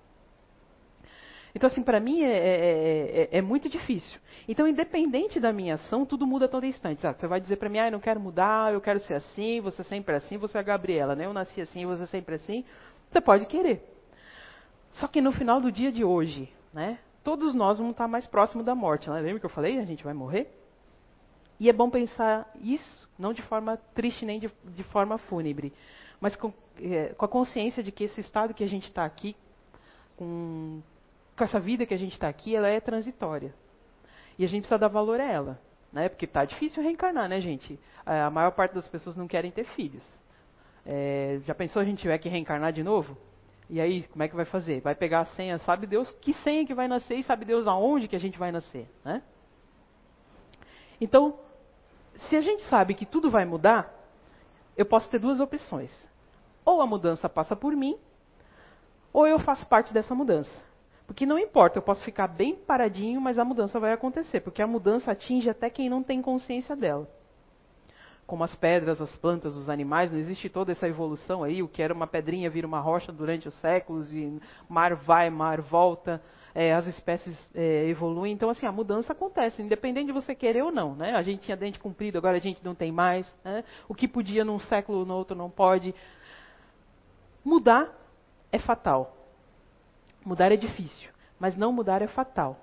[1.54, 4.20] Então, assim, para mim é, é, é, é, muito difícil.
[4.46, 7.00] Então, independente da minha ação, tudo muda a todo instante.
[7.00, 7.18] Sabe?
[7.18, 9.82] Você vai dizer para mim, ah, eu não quero mudar, eu quero ser assim, você
[9.82, 11.26] sempre assim, você é a Gabriela, né?
[11.26, 12.64] Eu nasci assim, você sempre assim.
[13.10, 13.82] Você pode querer.
[14.92, 16.98] Só que no final do dia de hoje, né?
[17.28, 19.10] todos nós vamos estar mais próximos da morte.
[19.10, 19.20] Né?
[19.20, 19.78] Lembra que eu falei?
[19.78, 20.50] A gente vai morrer?
[21.60, 25.74] E é bom pensar isso, não de forma triste nem de, de forma fúnebre,
[26.18, 29.36] mas com, é, com, a consciência de que esse estado que a gente está aqui,
[30.16, 30.80] com,
[31.36, 33.52] com, essa vida que a gente está aqui, ela é transitória.
[34.38, 35.60] E a gente precisa dar valor a ela.
[35.92, 36.08] Né?
[36.08, 37.78] Porque está difícil reencarnar, né, gente?
[38.06, 40.06] A maior parte das pessoas não querem ter filhos.
[40.86, 43.18] É, já pensou a gente tiver que reencarnar de novo?
[43.70, 44.80] E aí, como é que vai fazer?
[44.80, 48.08] Vai pegar a senha, sabe Deus que senha que vai nascer e sabe Deus aonde
[48.08, 49.22] que a gente vai nascer, né?
[51.00, 51.38] Então,
[52.28, 53.94] se a gente sabe que tudo vai mudar,
[54.76, 55.90] eu posso ter duas opções.
[56.64, 57.98] Ou a mudança passa por mim,
[59.12, 60.64] ou eu faço parte dessa mudança.
[61.06, 64.66] Porque não importa, eu posso ficar bem paradinho, mas a mudança vai acontecer, porque a
[64.66, 67.08] mudança atinge até quem não tem consciência dela
[68.28, 71.82] como as pedras, as plantas, os animais, não existe toda essa evolução aí, o que
[71.82, 76.22] era uma pedrinha vira uma rocha durante os séculos, e mar vai, mar volta,
[76.54, 78.34] é, as espécies é, evoluem.
[78.34, 80.94] Então, assim, a mudança acontece, independente de você querer ou não.
[80.94, 81.14] Né?
[81.14, 83.26] A gente tinha dente comprido, agora a gente não tem mais.
[83.42, 83.64] Né?
[83.88, 85.94] O que podia num século, no outro não pode.
[87.42, 87.90] Mudar
[88.52, 89.16] é fatal.
[90.22, 91.10] Mudar é difícil,
[91.40, 92.58] mas não mudar é fatal.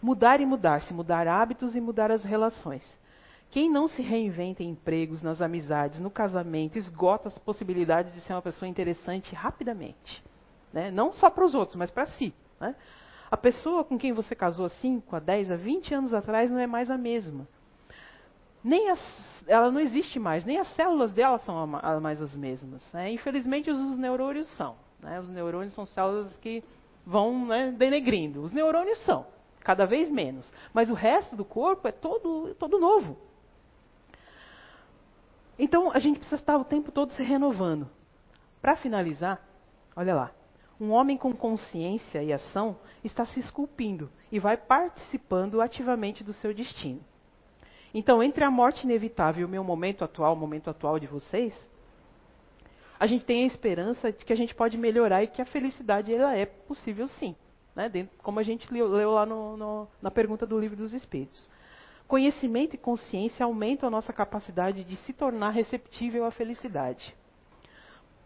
[0.00, 3.01] Mudar e mudar, se mudar hábitos e mudar as relações.
[3.52, 8.32] Quem não se reinventa em empregos, nas amizades, no casamento, esgota as possibilidades de ser
[8.32, 10.24] uma pessoa interessante rapidamente.
[10.72, 10.90] Né?
[10.90, 12.32] Não só para os outros, mas para si.
[12.58, 12.74] Né?
[13.30, 16.58] A pessoa com quem você casou há 5, a 10, a 20 anos atrás não
[16.58, 17.46] é mais a mesma.
[18.64, 21.66] Nem as, ela não existe mais, nem as células dela são
[22.00, 22.82] mais as mesmas.
[22.90, 23.12] Né?
[23.12, 24.76] Infelizmente, os, os, neurônios são.
[24.98, 25.20] Né?
[25.20, 26.64] Os neurônios são células que
[27.04, 28.40] vão né, denegrindo.
[28.40, 29.26] Os neurônios são,
[29.60, 30.50] cada vez menos.
[30.72, 33.30] Mas o resto do corpo é todo, todo novo.
[35.58, 37.88] Então, a gente precisa estar o tempo todo se renovando.
[38.60, 39.40] Para finalizar,
[39.96, 40.30] olha lá.
[40.80, 46.52] Um homem com consciência e ação está se esculpindo e vai participando ativamente do seu
[46.52, 47.00] destino.
[47.94, 51.54] Então, entre a morte inevitável e o meu momento atual, o momento atual de vocês,
[52.98, 56.14] a gente tem a esperança de que a gente pode melhorar e que a felicidade
[56.14, 57.36] ela é possível sim.
[57.74, 57.88] Né?
[57.88, 61.50] Dentro, como a gente leu, leu lá no, no, na pergunta do livro dos Espíritos.
[62.12, 67.16] Conhecimento e consciência aumentam a nossa capacidade de se tornar receptível à felicidade.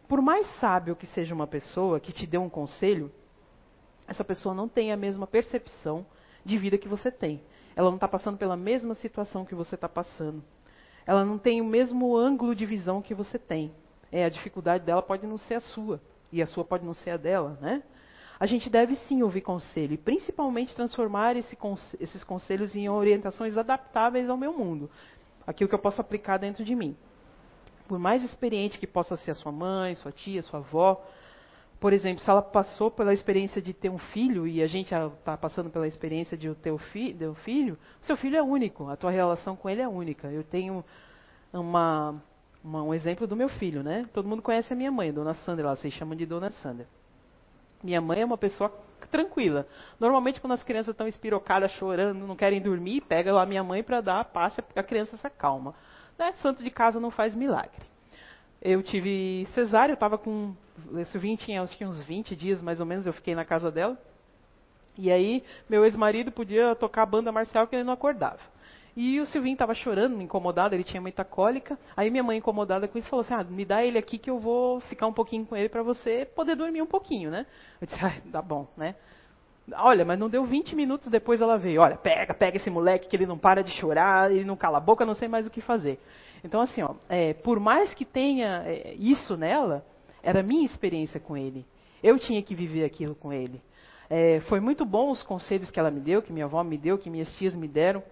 [0.09, 3.13] Por mais sábio que seja uma pessoa que te dê um conselho,
[4.09, 6.05] essa pessoa não tem a mesma percepção
[6.45, 7.41] de vida que você tem.
[7.77, 10.43] Ela não está passando pela mesma situação que você está passando.
[11.07, 13.73] Ela não tem o mesmo ângulo de visão que você tem.
[14.11, 17.11] É, a dificuldade dela pode não ser a sua, e a sua pode não ser
[17.11, 17.85] a dela, né?
[18.39, 21.57] A gente deve sim ouvir conselho e principalmente transformar esse,
[21.99, 24.91] esses conselhos em orientações adaptáveis ao meu mundo,
[25.47, 26.97] aquilo que eu posso aplicar dentro de mim.
[27.89, 31.03] Por mais experiente que possa ser a sua mãe, sua tia, sua avó,
[31.79, 35.37] por exemplo, se ela passou pela experiência de ter um filho e a gente está
[35.37, 39.55] passando pela experiência de ter um fi filho, seu filho é único, a tua relação
[39.55, 40.29] com ele é única.
[40.29, 40.85] Eu tenho
[41.53, 42.23] uma,
[42.65, 44.09] uma, um exemplo do meu filho, né?
[44.13, 46.89] Todo mundo conhece a minha mãe, Dona Sandra, ela se chama de Dona Sandra.
[47.87, 48.69] Minha mãe é uma pessoa
[49.13, 49.65] tranquila.
[50.01, 54.01] Normalmente, quando as crianças estão espirocadas, chorando, não querem dormir, pega lá minha mãe para
[54.01, 55.73] dar a paz, a criança se acalma.
[56.19, 56.33] Né?
[56.43, 57.87] Santo de casa não faz milagre.
[58.61, 60.53] Eu tive cesárea, eu estava com.
[61.15, 63.97] 20 tinha acho que uns 20 dias mais ou menos, eu fiquei na casa dela.
[64.99, 68.41] E aí, meu ex-marido podia tocar a banda marcial que ele não acordava.
[68.97, 71.79] E o Silvinho estava chorando, incomodado, ele tinha muita cólica.
[71.95, 74.39] Aí minha mãe, incomodada com isso, falou assim: ah, me dá ele aqui que eu
[74.39, 77.45] vou ficar um pouquinho com ele para você poder dormir um pouquinho, né?
[77.79, 78.95] Eu disse: ah, tá bom, né?
[79.75, 81.83] Olha, mas não deu 20 minutos depois ela veio.
[81.83, 84.81] Olha, pega, pega esse moleque que ele não para de chorar, ele não cala a
[84.81, 86.01] boca, não sei mais o que fazer.
[86.43, 89.85] Então, assim, ó, é, por mais que tenha é, isso nela,
[90.23, 91.67] era minha experiência com ele.
[92.03, 93.61] Eu tinha que viver aquilo com ele.
[94.09, 96.97] É, foi muito bom os conselhos que ela me deu, que minha avó me deu,
[96.97, 98.03] que minhas tias me deram.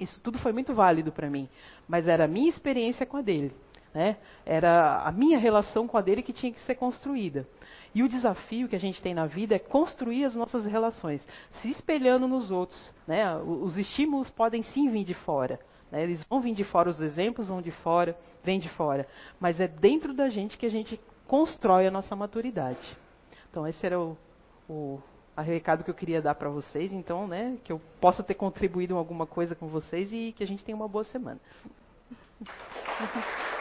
[0.00, 1.48] Isso tudo foi muito válido para mim,
[1.86, 3.52] mas era a minha experiência com a dele.
[3.92, 4.16] Né?
[4.46, 7.46] Era a minha relação com a dele que tinha que ser construída.
[7.94, 11.26] E o desafio que a gente tem na vida é construir as nossas relações,
[11.60, 12.94] se espelhando nos outros.
[13.06, 13.36] Né?
[13.38, 15.58] Os estímulos podem sim vir de fora.
[15.90, 16.04] Né?
[16.04, 19.08] Eles vão vir de fora, os exemplos vão de fora, vêm de fora.
[19.40, 22.96] Mas é dentro da gente que a gente constrói a nossa maturidade.
[23.50, 24.16] Então, esse era o,
[25.40, 26.92] o recado que eu queria dar para vocês.
[26.92, 30.46] Então, né, que eu possa ter contribuído em alguma coisa com vocês e que a
[30.46, 31.40] gente tenha uma boa semana.